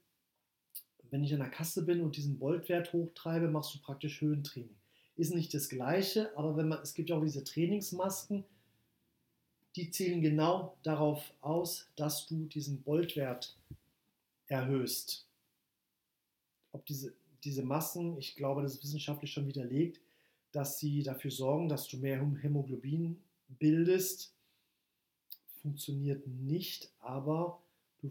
wenn 1.10 1.24
ich 1.24 1.32
an 1.32 1.40
der 1.40 1.50
Kasse 1.50 1.84
bin 1.84 2.00
und 2.00 2.16
diesen 2.16 2.38
Voltwert 2.38 2.92
hochtreibe, 2.92 3.48
machst 3.48 3.74
du 3.74 3.80
praktisch 3.80 4.20
Höhentraining 4.20 4.76
ist 5.16 5.34
nicht 5.34 5.52
das 5.54 5.68
Gleiche, 5.68 6.36
aber 6.36 6.56
wenn 6.56 6.68
man, 6.68 6.80
es 6.82 6.94
gibt 6.94 7.10
ja 7.10 7.16
auch 7.16 7.22
diese 7.22 7.44
Trainingsmasken, 7.44 8.44
die 9.76 9.90
zielen 9.90 10.20
genau 10.22 10.76
darauf 10.82 11.32
aus, 11.40 11.88
dass 11.96 12.26
du 12.26 12.46
diesen 12.46 12.82
Boltwert 12.82 13.56
erhöhst. 14.46 15.26
Ob 16.72 16.84
diese, 16.86 17.14
diese 17.44 17.62
Masken, 17.62 18.18
ich 18.18 18.36
glaube, 18.36 18.62
das 18.62 18.74
ist 18.74 18.82
wissenschaftlich 18.82 19.32
schon 19.32 19.46
widerlegt, 19.46 20.00
dass 20.52 20.78
sie 20.78 21.02
dafür 21.02 21.30
sorgen, 21.30 21.68
dass 21.68 21.88
du 21.88 21.98
mehr 21.98 22.18
Hämoglobin 22.18 23.22
bildest, 23.58 24.34
funktioniert 25.62 26.26
nicht, 26.26 26.92
aber 27.00 27.60
du, 28.00 28.10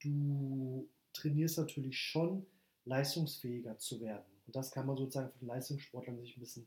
du 0.00 0.88
trainierst 1.12 1.58
natürlich 1.58 1.98
schon, 1.98 2.46
leistungsfähiger 2.84 3.78
zu 3.78 4.00
werden. 4.00 4.24
Und 4.46 4.56
das 4.56 4.70
kann 4.70 4.86
man 4.86 4.96
sozusagen 4.96 5.30
von 5.38 5.48
Leistungssportlern 5.48 6.18
sich 6.18 6.36
ein 6.36 6.40
bisschen 6.40 6.66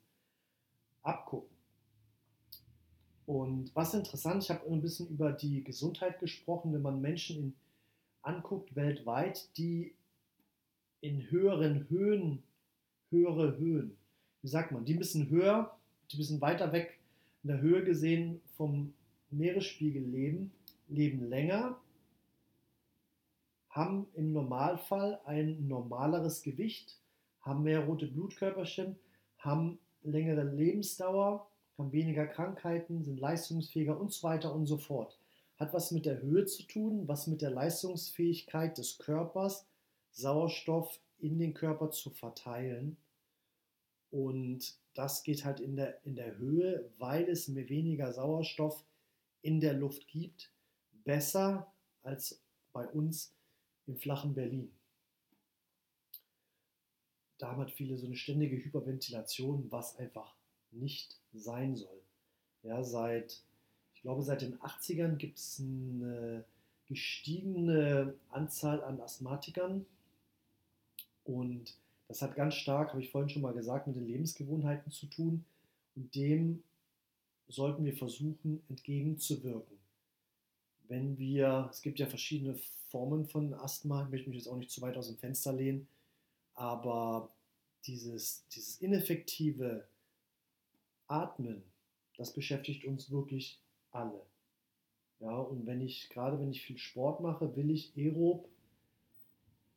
abgucken. 1.02 1.56
Und 3.26 3.76
was 3.76 3.94
interessant, 3.94 4.44
ich 4.44 4.50
habe 4.50 4.70
ein 4.70 4.82
bisschen 4.82 5.08
über 5.10 5.32
die 5.32 5.64
Gesundheit 5.64 6.20
gesprochen, 6.20 6.74
wenn 6.74 6.82
man 6.82 7.02
Menschen 7.02 7.38
in, 7.38 7.54
anguckt 8.22 8.76
weltweit, 8.76 9.50
die 9.58 9.96
in 11.02 11.32
höheren 11.32 11.90
Höhen, 11.90 12.44
höhere 13.10 13.58
Höhen, 13.58 13.98
wie 14.42 14.48
sagt 14.48 14.72
man, 14.72 14.86
die 14.86 14.94
ein 14.94 15.00
bisschen 15.00 15.30
höher, 15.30 15.76
die 16.10 16.18
ein 16.18 16.20
bisschen 16.20 16.42
weiter 16.42 16.72
weg 16.72 17.00
in 17.44 17.50
der 17.50 17.62
Höhe 17.62 17.84
gesehen 17.84 18.42
vom 18.56 18.94
Meeresspiegel 19.30 20.04
leben, 20.04 20.52
leben 20.88 21.28
länger, 21.30 21.80
haben 23.70 24.08
im 24.14 24.34
Normalfall 24.34 25.22
ein 25.26 25.68
normaleres 25.68 26.42
Gewicht, 26.42 27.00
haben 27.42 27.64
mehr 27.64 27.86
rote 27.86 28.08
Blutkörperchen, 28.08 28.98
haben 29.38 29.80
längere 30.04 30.44
Lebensdauer, 30.44 31.48
haben 31.78 31.92
weniger 31.92 32.28
Krankheiten, 32.28 33.04
sind 33.04 33.20
leistungsfähiger 33.20 34.00
und 34.00 34.12
so 34.12 34.28
weiter 34.28 34.54
und 34.54 34.66
so 34.66 34.78
fort. 34.78 35.18
Hat 35.58 35.74
was 35.74 35.92
mit 35.92 36.06
der 36.06 36.22
Höhe 36.22 36.46
zu 36.46 36.64
tun, 36.64 37.08
was 37.08 37.28
mit 37.28 37.42
der 37.42 37.52
Leistungsfähigkeit 37.52 38.78
des 38.78 38.98
Körpers, 38.98 39.66
Sauerstoff 40.12 41.00
in 41.20 41.40
den 41.40 41.54
Körper 41.54 41.92
zu 41.92 42.10
verteilen. 42.10 42.98
Und 44.12 44.76
das 44.94 45.24
geht 45.24 45.46
halt 45.46 45.60
in 45.60 45.76
der, 45.76 46.04
in 46.06 46.16
der 46.16 46.38
Höhe, 46.38 46.90
weil 46.98 47.30
es 47.30 47.48
mir 47.48 47.70
weniger 47.70 48.12
Sauerstoff 48.14 48.84
in 49.42 49.60
der 49.60 49.74
Luft 49.74 50.08
gibt, 50.08 50.52
besser 51.04 51.72
als 52.04 52.42
bei 52.74 52.88
uns 52.88 53.34
im 53.88 53.98
flachen 53.98 54.34
Berlin 54.34 54.72
da 57.42 57.50
haben 57.50 57.60
halt 57.60 57.72
viele 57.72 57.98
so 57.98 58.06
eine 58.06 58.16
ständige 58.16 58.56
Hyperventilation, 58.56 59.72
was 59.72 59.98
einfach 59.98 60.36
nicht 60.70 61.20
sein 61.34 61.76
soll. 61.76 62.02
Ja, 62.62 62.84
seit, 62.84 63.42
ich 63.96 64.02
glaube, 64.04 64.22
seit 64.22 64.44
den 64.44 64.60
80ern 64.60 65.16
gibt 65.16 65.39
es 65.39 65.60
eine 65.60 66.46
gestiegene 66.88 68.14
Anzahl 68.30 68.84
an 68.84 69.02
Asthmatikern 69.02 69.88
und 71.24 71.76
das 72.12 72.22
hat 72.22 72.36
ganz 72.36 72.55
stark, 72.55 72.89
habe 72.89 73.01
ich 73.01 73.09
vorhin 73.09 73.30
schon 73.30 73.41
mal 73.41 73.53
gesagt, 73.53 73.88
mit 73.88 73.95
den 73.95 74.05
Lebensgewohnheiten 74.05 74.91
zu 74.91 75.05
tun 75.05 75.45
und 75.95 76.14
dem 76.14 76.62
sollten 77.47 77.86
wir 77.86 77.93
versuchen 77.93 78.62
entgegenzuwirken. 78.68 79.78
Wenn 80.89 81.18
wir, 81.18 81.70
es 81.72 81.82
gibt 81.82 81.99
ja 81.99 82.07
verschiedene 82.07 82.55
Formen 82.89 83.26
von 83.26 83.53
Asthma, 83.53 84.03
ich 84.03 84.09
möchte 84.09 84.30
mich 84.30 84.39
jetzt 84.39 84.47
auch 84.49 84.57
nicht 84.57 84.72
zu 84.72 84.82
weit 84.82 84.97
aus 84.97 85.07
dem 85.07 85.16
Fenster 85.16 85.53
lehnen, 85.53 85.88
aber 86.53 87.30
dieses, 87.86 88.45
dieses 88.49 88.82
ineffektive 88.82 89.88
Atmen, 91.07 91.64
das 92.18 92.34
beschäftigt 92.34 92.84
uns 92.84 93.09
wirklich 93.09 93.57
alle. 93.91 94.22
Ja, 95.22 95.38
und 95.38 95.66
wenn 95.66 95.80
ich, 95.80 96.09
gerade 96.09 96.38
wenn 96.41 96.51
ich 96.51 96.62
viel 96.62 96.78
Sport 96.78 97.22
mache, 97.22 97.55
will 97.55 97.72
ich 97.72 97.93
aerob, 97.95 98.49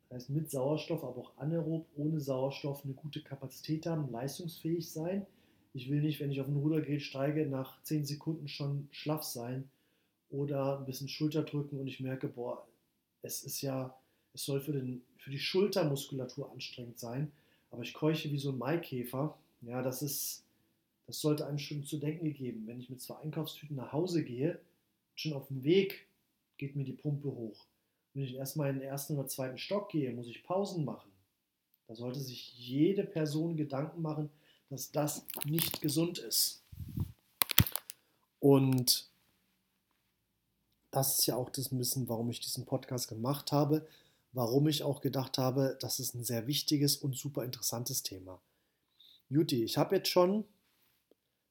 das 0.09 0.21
heißt 0.21 0.29
mit 0.29 0.51
Sauerstoff, 0.51 1.03
aber 1.03 1.17
auch 1.17 1.37
anaerob, 1.37 1.87
ohne 1.95 2.19
Sauerstoff 2.19 2.83
eine 2.85 2.93
gute 2.93 3.21
Kapazität 3.21 3.85
haben, 3.85 4.11
leistungsfähig 4.11 4.89
sein. 4.89 5.25
Ich 5.73 5.89
will 5.89 6.01
nicht, 6.01 6.19
wenn 6.19 6.31
ich 6.31 6.39
auf 6.39 6.47
ein 6.47 6.55
Rudergerät 6.55 7.01
steige, 7.01 7.47
nach 7.47 7.81
10 7.83 8.05
Sekunden 8.05 8.47
schon 8.47 8.87
schlaff 8.91 9.23
sein 9.23 9.69
oder 10.29 10.79
ein 10.79 10.85
bisschen 10.85 11.09
Schulter 11.09 11.43
drücken 11.43 11.79
und 11.79 11.87
ich 11.87 11.99
merke, 11.99 12.27
boah, 12.27 12.65
es 13.21 13.43
ist 13.43 13.61
ja, 13.61 13.97
es 14.33 14.45
soll 14.45 14.61
für, 14.61 14.73
den, 14.73 15.01
für 15.17 15.31
die 15.31 15.39
Schultermuskulatur 15.39 16.51
anstrengend 16.51 16.99
sein, 16.99 17.31
aber 17.71 17.81
ich 17.81 17.93
keuche 17.93 18.31
wie 18.31 18.37
so 18.37 18.51
ein 18.51 18.57
Maikäfer. 18.57 19.37
Ja, 19.61 19.81
das 19.81 20.01
ist, 20.01 20.45
das 21.07 21.19
sollte 21.19 21.47
einem 21.47 21.57
schon 21.57 21.83
zu 21.83 21.97
denken 21.97 22.33
geben. 22.33 22.67
Wenn 22.67 22.79
ich 22.79 22.89
mit 22.89 23.01
zwei 23.01 23.17
Einkaufstüten 23.17 23.75
nach 23.75 23.91
Hause 23.91 24.23
gehe, 24.23 24.59
schon 25.15 25.33
auf 25.33 25.47
dem 25.47 25.63
Weg 25.63 26.07
geht 26.57 26.75
mir 26.75 26.85
die 26.85 26.93
Pumpe 26.93 27.27
hoch. 27.27 27.65
Wenn 28.15 28.23
ich 28.23 28.35
erstmal 28.35 28.69
in 28.69 28.79
den 28.79 28.87
ersten 28.87 29.17
oder 29.17 29.27
zweiten 29.27 29.57
Stock 29.57 29.89
gehe, 29.89 30.11
muss 30.13 30.27
ich 30.27 30.43
Pausen 30.43 30.85
machen. 30.85 31.11
Da 31.87 31.95
sollte 31.95 32.21
sich 32.21 32.57
jede 32.57 33.03
Person 33.03 33.57
Gedanken 33.57 34.01
machen, 34.01 34.31
dass 34.69 34.91
das 34.91 35.27
nicht 35.43 35.81
gesund 35.81 36.17
ist. 36.17 36.63
Und 38.39 39.09
das 40.91 41.19
ist 41.19 41.25
ja 41.25 41.35
auch 41.35 41.49
das 41.49 41.77
Wissen, 41.77 42.07
warum 42.07 42.29
ich 42.29 42.39
diesen 42.39 42.65
Podcast 42.65 43.09
gemacht 43.09 43.51
habe, 43.51 43.85
warum 44.31 44.69
ich 44.69 44.83
auch 44.83 45.01
gedacht 45.01 45.37
habe, 45.37 45.77
das 45.81 45.99
ist 45.99 46.15
ein 46.15 46.23
sehr 46.23 46.47
wichtiges 46.47 46.95
und 46.95 47.17
super 47.17 47.43
interessantes 47.43 48.01
Thema. 48.01 48.41
Juti, 49.27 49.61
ich 49.65 49.77
habe 49.77 49.97
jetzt 49.97 50.07
schon 50.07 50.45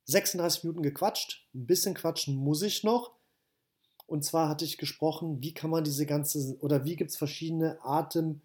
36 0.06 0.64
Minuten 0.64 0.82
gequatscht. 0.82 1.46
Ein 1.54 1.66
bisschen 1.66 1.94
quatschen 1.94 2.36
muss 2.36 2.62
ich 2.62 2.84
noch. 2.84 3.12
Und 4.06 4.24
zwar 4.24 4.48
hatte 4.48 4.64
ich 4.64 4.78
gesprochen, 4.78 5.42
wie 5.42 5.54
kann 5.54 5.70
man 5.70 5.84
diese 5.84 6.06
ganze 6.06 6.56
oder 6.60 6.84
wie 6.84 6.96
gibt 6.96 7.10
es 7.10 7.16
verschiedene 7.16 7.78
Atemroutinen 7.82 8.40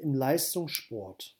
im 0.00 0.14
Leistungssport. 0.14 1.34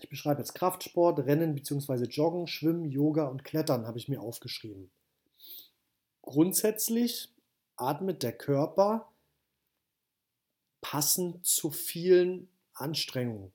Ich 0.00 0.08
beschreibe 0.08 0.40
jetzt 0.40 0.54
Kraftsport, 0.54 1.18
Rennen 1.20 1.56
bzw. 1.56 2.04
Joggen, 2.04 2.46
Schwimmen, 2.46 2.84
Yoga 2.84 3.26
und 3.26 3.44
Klettern 3.44 3.86
habe 3.86 3.98
ich 3.98 4.08
mir 4.08 4.20
aufgeschrieben. 4.20 4.90
Grundsätzlich 6.22 7.28
atmet 7.76 8.22
der 8.22 8.32
Körper 8.32 9.10
passend 10.80 11.44
zu 11.44 11.70
vielen 11.70 12.48
Anstrengungen, 12.74 13.52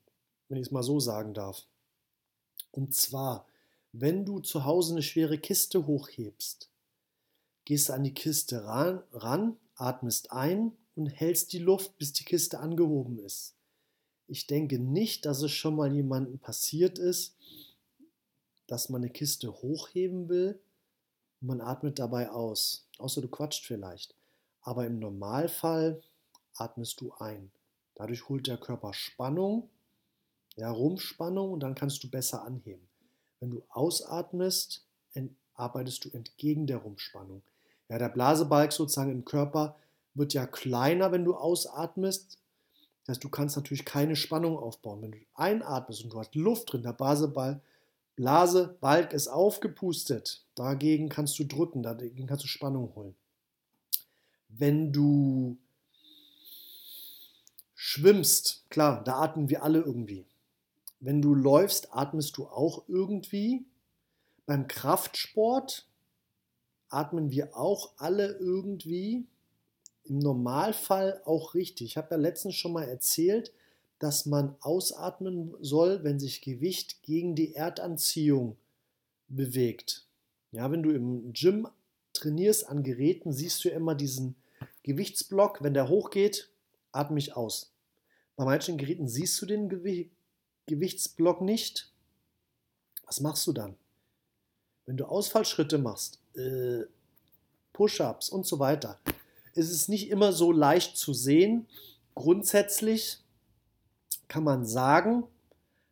wenn 0.50 0.58
ich 0.58 0.68
es 0.68 0.72
mal 0.72 0.84
so 0.84 1.00
sagen 1.00 1.34
darf. 1.34 1.66
Und 2.72 2.94
zwar, 2.94 3.48
wenn 3.94 4.26
du 4.26 4.40
zu 4.40 4.66
Hause 4.66 4.94
eine 4.94 5.04
schwere 5.04 5.38
Kiste 5.38 5.86
hochhebst, 5.86 6.70
gehst 7.66 7.92
an 7.92 8.04
die 8.04 8.14
Kiste 8.14 8.66
ran, 8.66 9.04
ran, 9.12 9.58
atmest 9.76 10.32
ein 10.32 10.74
und 10.96 11.08
hältst 11.08 11.54
die 11.54 11.60
Luft, 11.60 11.98
bis 11.98 12.14
die 12.14 12.26
Kiste 12.26 12.60
angehoben 12.60 13.20
ist. 13.20 13.56
Ich 14.28 14.48
denke 14.48 14.80
nicht, 14.80 15.26
dass 15.26 15.42
es 15.42 15.52
schon 15.52 15.76
mal 15.76 15.94
jemandem 15.94 16.40
passiert 16.40 16.98
ist, 17.00 17.36
dass 18.68 18.90
man 18.90 19.02
eine 19.02 19.12
Kiste 19.12 19.52
hochheben 19.52 20.30
will 20.30 20.60
und 21.42 21.48
man 21.48 21.62
atmet 21.62 22.00
dabei 22.00 22.30
aus. 22.32 22.88
Außer 22.98 23.22
du 23.22 23.28
quatscht 23.28 23.66
vielleicht. 23.66 24.16
Aber 24.62 24.86
im 24.86 25.00
Normalfall 25.00 26.02
atmest 26.56 27.02
du 27.02 27.14
ein. 27.14 27.52
Dadurch 27.96 28.30
holt 28.30 28.48
der 28.48 28.58
Körper 28.58 28.94
Spannung, 28.94 29.70
ja, 30.56 30.72
Rumpfspannung 30.72 31.52
und 31.52 31.60
dann 31.60 31.76
kannst 31.76 32.04
du 32.04 32.10
besser 32.10 32.44
anheben. 32.44 32.88
Wenn 33.40 33.52
du 33.52 33.64
ausatmest, 33.70 34.86
arbeitest 35.56 36.06
du 36.06 36.10
entgegen 36.10 36.68
der 36.68 36.78
Rumpfspannung. 36.78 37.44
Ja, 37.90 37.98
der 37.98 38.10
Blasebalg 38.10 38.72
sozusagen 38.72 39.12
im 39.12 39.26
Körper 39.26 39.76
wird 40.14 40.34
ja 40.34 40.46
kleiner, 40.46 41.12
wenn 41.12 41.26
du 41.26 41.36
ausatmest. 41.36 42.40
Das 43.06 43.16
heißt, 43.16 43.24
du 43.24 43.30
kannst 43.30 43.56
natürlich 43.56 43.86
keine 43.86 44.16
Spannung 44.16 44.58
aufbauen. 44.58 45.02
Wenn 45.02 45.12
du 45.12 45.18
einatmest 45.34 46.04
und 46.04 46.14
du 46.14 46.20
hast 46.20 46.36
Luft 46.36 46.72
drin, 46.72 46.84
der 46.84 46.94
Blasebalg, 46.94 47.62
Blasebalg 48.16 49.12
ist 49.12 49.28
aufgepustet. 49.28 50.46
Dagegen 50.56 51.10
kannst 51.10 51.38
du 51.40 51.46
drücken, 51.46 51.84
dagegen 51.84 52.28
kannst 52.28 52.44
du 52.44 52.48
Spannung 52.48 52.94
holen. 52.96 53.16
Wenn 54.50 54.94
du 54.94 55.58
schwimmst, 57.74 58.66
klar, 58.70 59.04
da 59.04 59.20
atmen 59.20 59.50
wir 59.50 59.64
alle 59.64 59.80
irgendwie. 59.80 60.26
Wenn 61.00 61.22
du 61.22 61.34
läufst, 61.34 61.94
atmest 61.94 62.38
du 62.38 62.46
auch 62.46 62.84
irgendwie. 62.88 63.66
Beim 64.46 64.68
Kraftsport 64.68 65.88
atmen 66.94 67.32
wir 67.32 67.58
auch 67.58 67.92
alle 67.98 68.34
irgendwie 68.34 69.26
im 70.06 70.20
Normalfall 70.20 71.22
auch 71.26 71.56
richtig. 71.56 71.88
Ich 71.88 71.98
habe 71.98 72.10
ja 72.12 72.18
letztens 72.18 72.56
schon 72.56 72.74
mal 72.74 72.84
erzählt, 72.84 73.54
dass 74.00 74.26
man 74.26 74.56
ausatmen 74.60 75.56
soll, 75.62 76.04
wenn 76.04 76.20
sich 76.20 76.42
Gewicht 76.42 77.04
gegen 77.04 77.36
die 77.36 77.56
Erdanziehung 77.56 78.58
bewegt. 79.28 80.06
Ja, 80.52 80.72
wenn 80.72 80.84
du 80.84 80.92
im 80.92 81.34
Gym 81.34 81.68
trainierst 82.12 82.68
an 82.68 82.84
Geräten, 82.84 83.32
siehst 83.32 83.64
du 83.64 83.70
immer 83.70 83.96
diesen 83.96 84.36
Gewichtsblock. 84.84 85.64
Wenn 85.64 85.74
der 85.74 85.88
hochgeht, 85.88 86.50
atme 86.92 87.18
ich 87.18 87.36
aus. 87.36 87.74
Bei 88.36 88.46
manchen 88.46 88.78
Geräten 88.78 89.08
siehst 89.08 89.42
du 89.42 89.46
den 89.46 89.70
Gew 89.70 90.06
Gewichtsblock 90.66 91.42
nicht. 91.42 91.92
Was 93.06 93.20
machst 93.20 93.46
du 93.48 93.52
dann? 93.52 93.76
Wenn 94.86 94.96
du 94.96 95.06
Ausfallschritte 95.06 95.78
machst, 95.78 96.23
äh, 96.36 96.86
Push-ups 97.74 98.30
und 98.30 98.46
so 98.46 98.60
weiter, 98.60 99.00
ist 99.56 99.72
es 99.72 99.88
nicht 99.88 100.10
immer 100.10 100.32
so 100.32 100.52
leicht 100.52 100.98
zu 100.98 101.14
sehen. 101.14 101.68
Grundsätzlich 102.16 103.20
kann 104.28 104.44
man 104.44 104.66
sagen, 104.66 105.24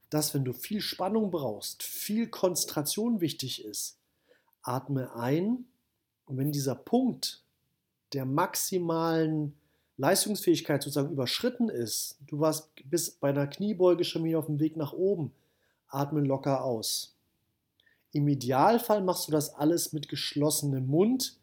dass 0.10 0.34
wenn 0.34 0.44
du 0.44 0.54
viel 0.54 0.82
Spannung 0.82 1.32
brauchst, 1.32 1.84
viel 1.84 2.28
Konzentration 2.28 3.22
wichtig 3.22 3.64
ist, 3.64 3.98
atme 4.62 5.16
ein 5.16 5.66
und 6.26 6.38
wenn 6.38 6.52
dieser 6.52 6.76
Punkt 6.76 7.44
der 8.14 8.26
maximalen 8.26 9.56
Leistungsfähigkeit 9.98 10.82
sozusagen 10.82 11.12
überschritten 11.12 11.70
ist, 11.70 12.18
du 12.28 12.40
warst 12.40 12.70
bis 12.86 13.12
bei 13.12 13.30
einer 13.30 13.48
Kniebeuge 13.48 14.04
schon 14.04 14.24
wieder 14.24 14.40
auf 14.40 14.48
dem 14.48 14.60
Weg 14.60 14.76
nach 14.76 14.94
oben, 14.94 15.32
atme 15.88 16.22
locker 16.22 16.64
aus. 16.64 17.16
Im 18.14 18.28
Idealfall 18.28 19.02
machst 19.02 19.28
du 19.28 19.32
das 19.32 19.54
alles 19.56 19.94
mit 19.94 20.10
geschlossenem 20.10 20.88
Mund 20.88 21.38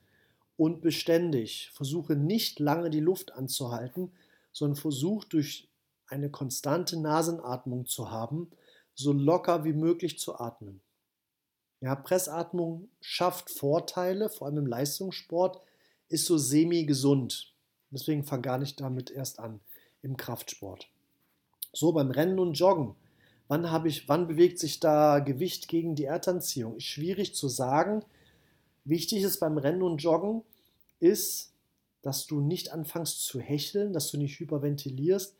und 0.57 0.83
beständig. 0.83 1.71
Versuche 1.73 2.15
nicht 2.15 2.61
lange 2.61 2.91
die 2.91 3.01
Luft 3.01 3.33
anzuhalten, 3.33 4.13
sondern 4.53 4.77
versuch 4.77 5.25
durch 5.25 5.69
eine 6.09 6.31
konstante 6.31 6.99
Nasenatmung 6.99 7.87
zu 7.87 8.11
haben, 8.11 8.51
so 8.95 9.13
locker 9.13 9.65
wie 9.65 9.73
möglich 9.73 10.19
zu 10.19 10.39
atmen. 10.39 10.81
Ja, 11.81 11.95
Pressatmung 11.95 12.89
schafft 13.01 13.51
Vorteile, 13.51 14.29
vor 14.29 14.49
allem 14.49 14.59
im 14.59 14.67
Leistungssport, 14.67 15.61
ist 16.09 16.27
so 16.27 16.37
semi-gesund. 16.37 17.53
Deswegen 17.91 18.25
fang 18.25 18.43
gar 18.43 18.59
nicht 18.59 18.81
damit 18.81 19.11
erst 19.11 19.39
an 19.39 19.61
im 20.03 20.17
Kraftsport. 20.17 20.89
So 21.73 21.93
beim 21.93 22.11
Rennen 22.11 22.39
und 22.39 22.55
Joggen 22.55 22.97
Wann, 23.49 23.71
habe 23.71 23.89
ich, 23.89 24.09
wann 24.09 24.29
bewegt 24.29 24.59
sich 24.59 24.79
da 24.79 25.21
Gewicht 25.21 25.69
gegen 25.69 25.95
die 25.95 26.05
Erdanziehung? 26.05 26.77
Ist 26.77 26.85
schwierig 26.85 27.35
zu 27.35 27.49
sagen. 27.49 28.05
Wichtig 28.85 29.23
ist 29.23 29.41
beim 29.41 29.59
Rennen 29.59 29.83
und 29.83 30.03
Joggen, 30.03 30.43
ist, 31.01 31.53
dass 32.03 32.27
du 32.27 32.41
nicht 32.41 32.73
anfängst 32.73 33.25
zu 33.25 33.41
hecheln, 33.41 33.93
dass 33.93 34.11
du 34.11 34.19
nicht 34.19 34.39
hyperventilierst 34.39 35.35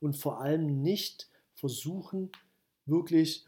und 0.00 0.16
vor 0.16 0.40
allem 0.40 0.82
nicht 0.82 1.28
versuchen, 1.54 2.30
wirklich 2.86 3.44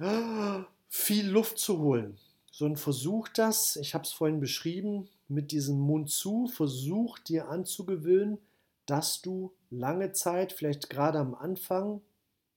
viel 0.89 1.29
Luft 1.29 1.59
zu 1.59 1.79
holen. 1.81 2.17
Sondern 2.53 2.77
versuch 2.77 3.29
das, 3.29 3.75
ich 3.77 3.95
habe 3.95 4.05
es 4.05 4.13
vorhin 4.13 4.39
beschrieben, 4.39 5.09
mit 5.27 5.51
diesem 5.51 5.79
Mund 5.79 6.11
zu, 6.11 6.47
versuch 6.47 7.19
dir 7.19 7.49
anzugewöhnen, 7.49 8.39
dass 8.87 9.23
du 9.23 9.53
lange 9.71 10.13
Zeit, 10.13 10.53
vielleicht 10.53 10.89
gerade 10.89 11.19
am 11.19 11.35
Anfang, 11.35 12.01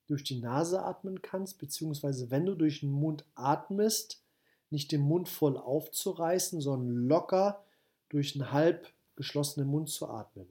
durch 0.07 0.23
die 0.23 0.39
Nase 0.39 0.83
atmen 0.83 1.21
kannst, 1.21 1.59
beziehungsweise 1.59 2.31
wenn 2.31 2.45
du 2.45 2.55
durch 2.55 2.79
den 2.79 2.91
Mund 2.91 3.25
atmest, 3.35 4.21
nicht 4.69 4.91
den 4.91 5.01
Mund 5.01 5.29
voll 5.29 5.57
aufzureißen, 5.57 6.61
sondern 6.61 7.07
locker 7.07 7.63
durch 8.09 8.35
einen 8.35 8.51
halb 8.51 8.91
geschlossenen 9.15 9.69
Mund 9.69 9.89
zu 9.89 10.09
atmen. 10.09 10.47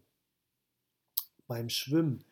Beim 1.47 1.69
Schwimmen 1.69 2.25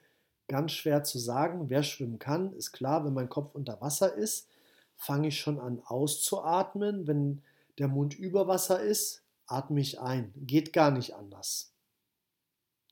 ganz 0.49 0.72
schwer 0.72 1.05
zu 1.05 1.18
sagen, 1.18 1.70
wer 1.70 1.83
schwimmen 1.83 2.18
kann, 2.18 2.53
ist 2.53 2.72
klar, 2.72 3.05
wenn 3.05 3.14
mein 3.14 3.29
Kopf 3.29 3.55
unter 3.55 3.81
Wasser 3.81 4.14
ist, 4.14 4.49
fange 4.97 5.29
ich 5.29 5.41
schon 5.41 5.59
an 5.59 5.81
auszuatmen. 5.85 7.07
Wenn 7.07 7.43
der 7.79 7.89
Mund 7.89 8.14
über 8.14 8.47
Wasser 8.47 8.81
ist, 8.81 9.22
atme 9.47 9.81
ich 9.81 10.01
ein. 10.01 10.33
Geht 10.37 10.72
gar 10.72 10.91
nicht 10.91 11.14
anders. 11.14 11.72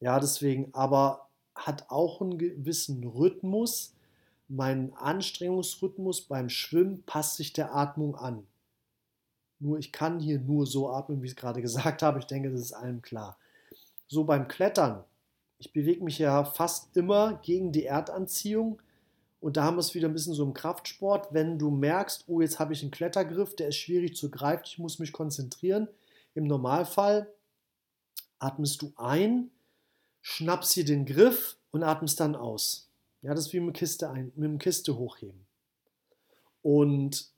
Ja, 0.00 0.18
deswegen, 0.18 0.72
aber 0.74 1.28
hat 1.54 1.90
auch 1.90 2.20
einen 2.20 2.38
gewissen 2.38 3.04
Rhythmus, 3.04 3.94
mein 4.54 4.92
Anstrengungsrhythmus 4.94 6.22
beim 6.22 6.50
Schwimmen 6.50 7.04
passt 7.04 7.36
sich 7.36 7.54
der 7.54 7.74
Atmung 7.74 8.16
an. 8.16 8.46
Nur 9.58 9.78
ich 9.78 9.92
kann 9.92 10.20
hier 10.20 10.40
nur 10.40 10.66
so 10.66 10.90
atmen, 10.90 11.22
wie 11.22 11.26
ich 11.26 11.32
es 11.32 11.36
gerade 11.36 11.62
gesagt 11.62 12.02
habe. 12.02 12.18
Ich 12.18 12.26
denke, 12.26 12.50
das 12.50 12.60
ist 12.60 12.72
allen 12.72 13.00
klar. 13.00 13.38
So 14.08 14.24
beim 14.24 14.48
Klettern. 14.48 15.04
Ich 15.56 15.72
bewege 15.72 16.04
mich 16.04 16.18
ja 16.18 16.44
fast 16.44 16.94
immer 16.96 17.40
gegen 17.42 17.72
die 17.72 17.86
Erdanziehung. 17.86 18.82
Und 19.40 19.56
da 19.56 19.64
haben 19.64 19.76
wir 19.76 19.80
es 19.80 19.94
wieder 19.94 20.08
ein 20.08 20.12
bisschen 20.12 20.34
so 20.34 20.44
im 20.44 20.52
Kraftsport. 20.52 21.32
Wenn 21.32 21.58
du 21.58 21.70
merkst, 21.70 22.24
oh, 22.26 22.42
jetzt 22.42 22.58
habe 22.58 22.74
ich 22.74 22.82
einen 22.82 22.90
Klettergriff, 22.90 23.56
der 23.56 23.68
ist 23.68 23.76
schwierig 23.76 24.16
zu 24.16 24.30
greifen, 24.30 24.64
ich 24.66 24.78
muss 24.78 24.98
mich 24.98 25.12
konzentrieren. 25.12 25.88
Im 26.34 26.44
Normalfall 26.44 27.32
atmest 28.38 28.82
du 28.82 28.92
ein, 28.96 29.50
schnappst 30.20 30.72
hier 30.72 30.84
den 30.84 31.06
Griff 31.06 31.56
und 31.70 31.82
atmest 31.82 32.20
dann 32.20 32.36
aus. 32.36 32.91
Ja, 33.22 33.34
das 33.34 33.46
ist 33.46 33.52
wie 33.52 33.60
mit, 33.60 33.76
Kiste 33.76 34.10
ein, 34.10 34.32
mit 34.34 34.50
dem 34.50 34.58
Kiste 34.58 34.98
hochheben. 34.98 35.46
Und 36.60 37.30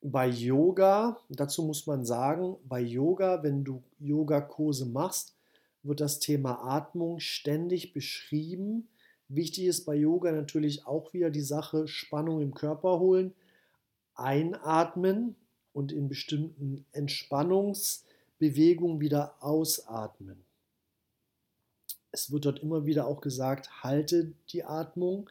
bei 0.00 0.26
Yoga, 0.28 1.20
dazu 1.28 1.62
muss 1.62 1.86
man 1.86 2.06
sagen, 2.06 2.56
bei 2.64 2.80
Yoga, 2.80 3.42
wenn 3.42 3.62
du 3.62 3.82
Yogakurse 3.98 4.86
machst, 4.86 5.36
wird 5.82 6.00
das 6.00 6.20
Thema 6.20 6.64
Atmung 6.64 7.20
ständig 7.20 7.92
beschrieben. 7.92 8.88
Wichtig 9.28 9.66
ist 9.66 9.84
bei 9.84 9.94
Yoga 9.94 10.32
natürlich 10.32 10.86
auch 10.86 11.12
wieder 11.12 11.28
die 11.30 11.42
Sache 11.42 11.86
Spannung 11.86 12.40
im 12.40 12.54
Körper 12.54 12.98
holen, 12.98 13.34
einatmen 14.14 15.36
und 15.74 15.92
in 15.92 16.08
bestimmten 16.08 16.86
Entspannungsbewegungen 16.92 19.00
wieder 19.00 19.34
ausatmen. 19.40 20.45
Es 22.16 22.32
wird 22.32 22.46
dort 22.46 22.60
immer 22.60 22.86
wieder 22.86 23.06
auch 23.06 23.20
gesagt, 23.20 23.84
halte 23.84 24.32
die 24.50 24.64
Atmung. 24.64 25.30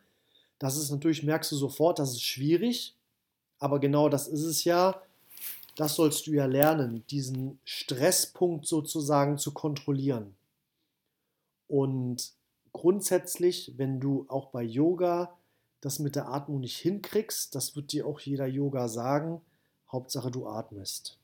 Das 0.60 0.78
ist 0.78 0.92
natürlich, 0.92 1.24
merkst 1.24 1.52
du 1.52 1.56
sofort, 1.56 2.00
das 2.00 2.12
ist 2.12 2.22
schwierig, 2.22 2.96
aber 3.60 3.80
genau 3.80 4.08
das 4.08 4.28
ist 4.28 4.44
es 4.44 4.64
ja. 4.64 5.02
Das 5.76 5.96
sollst 5.96 6.28
du 6.28 6.32
ja 6.32 6.46
lernen, 6.46 7.04
diesen 7.10 7.60
Stresspunkt 7.66 8.66
sozusagen 8.66 9.38
zu 9.38 9.52
kontrollieren. 9.52 10.36
Und 11.68 12.32
grundsätzlich, 12.72 13.74
wenn 13.78 14.00
du 14.00 14.26
auch 14.30 14.48
bei 14.52 14.64
Yoga 14.64 15.36
das 15.82 16.00
mit 16.00 16.16
der 16.16 16.30
Atmung 16.30 16.62
nicht 16.62 16.78
hinkriegst, 16.78 17.54
das 17.54 17.76
wird 17.76 17.92
dir 17.92 18.08
auch 18.08 18.20
jeder 18.20 18.48
Yoga 18.48 18.88
sagen, 18.88 19.42
Hauptsache 19.92 20.32
du 20.32 20.48
atmest. 20.48 21.18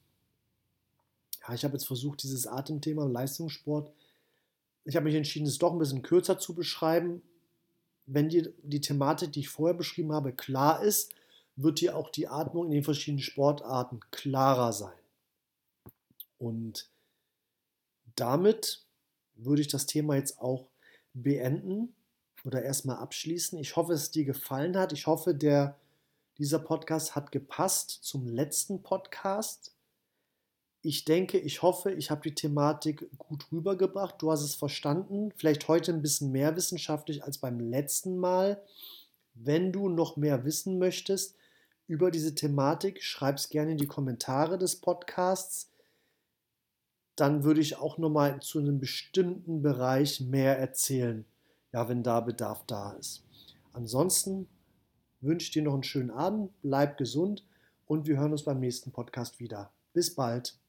Ja, 1.41 1.53
ich 1.53 1.63
habe 1.63 1.73
jetzt 1.73 1.87
versucht, 1.87 2.21
dieses 2.23 2.45
Atemthema 2.45 3.05
im 3.05 3.11
Leistungssport, 3.11 3.91
ich 4.85 4.95
habe 4.95 5.05
mich 5.05 5.15
entschieden, 5.15 5.47
es 5.47 5.57
doch 5.57 5.71
ein 5.71 5.79
bisschen 5.79 6.01
kürzer 6.01 6.39
zu 6.39 6.55
beschreiben. 6.55 7.21
Wenn 8.05 8.29
dir 8.29 8.53
die 8.63 8.81
Thematik, 8.81 9.31
die 9.31 9.41
ich 9.41 9.49
vorher 9.49 9.75
beschrieben 9.75 10.11
habe, 10.11 10.33
klar 10.33 10.83
ist, 10.83 11.13
wird 11.55 11.79
dir 11.79 11.95
auch 11.95 12.09
die 12.09 12.27
Atmung 12.27 12.65
in 12.65 12.71
den 12.71 12.83
verschiedenen 12.83 13.21
Sportarten 13.21 13.99
klarer 14.11 14.73
sein. 14.73 14.97
Und 16.37 16.89
damit 18.15 18.85
würde 19.35 19.61
ich 19.61 19.67
das 19.67 19.85
Thema 19.85 20.15
jetzt 20.15 20.39
auch 20.39 20.67
beenden 21.13 21.95
oder 22.43 22.63
erstmal 22.63 22.97
abschließen. 22.97 23.59
Ich 23.59 23.75
hoffe, 23.75 23.93
es 23.93 24.11
dir 24.11 24.25
gefallen 24.25 24.77
hat. 24.77 24.93
Ich 24.93 25.07
hoffe, 25.07 25.35
der, 25.35 25.77
dieser 26.37 26.59
Podcast 26.59 27.15
hat 27.15 27.31
gepasst 27.31 27.89
zum 28.01 28.27
letzten 28.27 28.81
Podcast. 28.81 29.75
Ich 30.81 31.05
denke, 31.05 31.37
ich 31.37 31.61
hoffe, 31.61 31.91
ich 31.91 32.09
habe 32.09 32.21
die 32.21 32.33
Thematik 32.33 33.07
gut 33.17 33.51
rübergebracht. 33.51 34.15
Du 34.19 34.31
hast 34.31 34.41
es 34.41 34.55
verstanden. 34.55 35.31
Vielleicht 35.35 35.67
heute 35.67 35.93
ein 35.93 36.01
bisschen 36.01 36.31
mehr 36.31 36.55
wissenschaftlich 36.55 37.23
als 37.23 37.37
beim 37.37 37.59
letzten 37.59 38.17
Mal. 38.17 38.61
Wenn 39.35 39.71
du 39.71 39.89
noch 39.89 40.17
mehr 40.17 40.43
wissen 40.43 40.79
möchtest 40.79 41.35
über 41.87 42.09
diese 42.09 42.33
Thematik, 42.33 43.03
schreib 43.03 43.37
es 43.37 43.49
gerne 43.49 43.73
in 43.73 43.77
die 43.77 43.87
Kommentare 43.87 44.57
des 44.57 44.77
Podcasts 44.77 45.71
dann 47.21 47.43
würde 47.43 47.61
ich 47.61 47.77
auch 47.77 47.99
nochmal 47.99 48.39
zu 48.41 48.57
einem 48.57 48.79
bestimmten 48.79 49.61
Bereich 49.61 50.21
mehr 50.21 50.57
erzählen, 50.57 51.25
ja, 51.71 51.87
wenn 51.87 52.03
da 52.03 52.19
Bedarf 52.19 52.63
da 52.65 52.93
ist. 52.93 53.23
Ansonsten 53.73 54.47
wünsche 55.19 55.45
ich 55.45 55.51
dir 55.51 55.61
noch 55.61 55.73
einen 55.73 55.83
schönen 55.83 56.09
Abend, 56.09 56.51
bleib 56.61 56.97
gesund 56.97 57.45
und 57.85 58.07
wir 58.07 58.17
hören 58.17 58.31
uns 58.31 58.43
beim 58.43 58.59
nächsten 58.59 58.91
Podcast 58.91 59.39
wieder. 59.39 59.71
Bis 59.93 60.15
bald. 60.15 60.60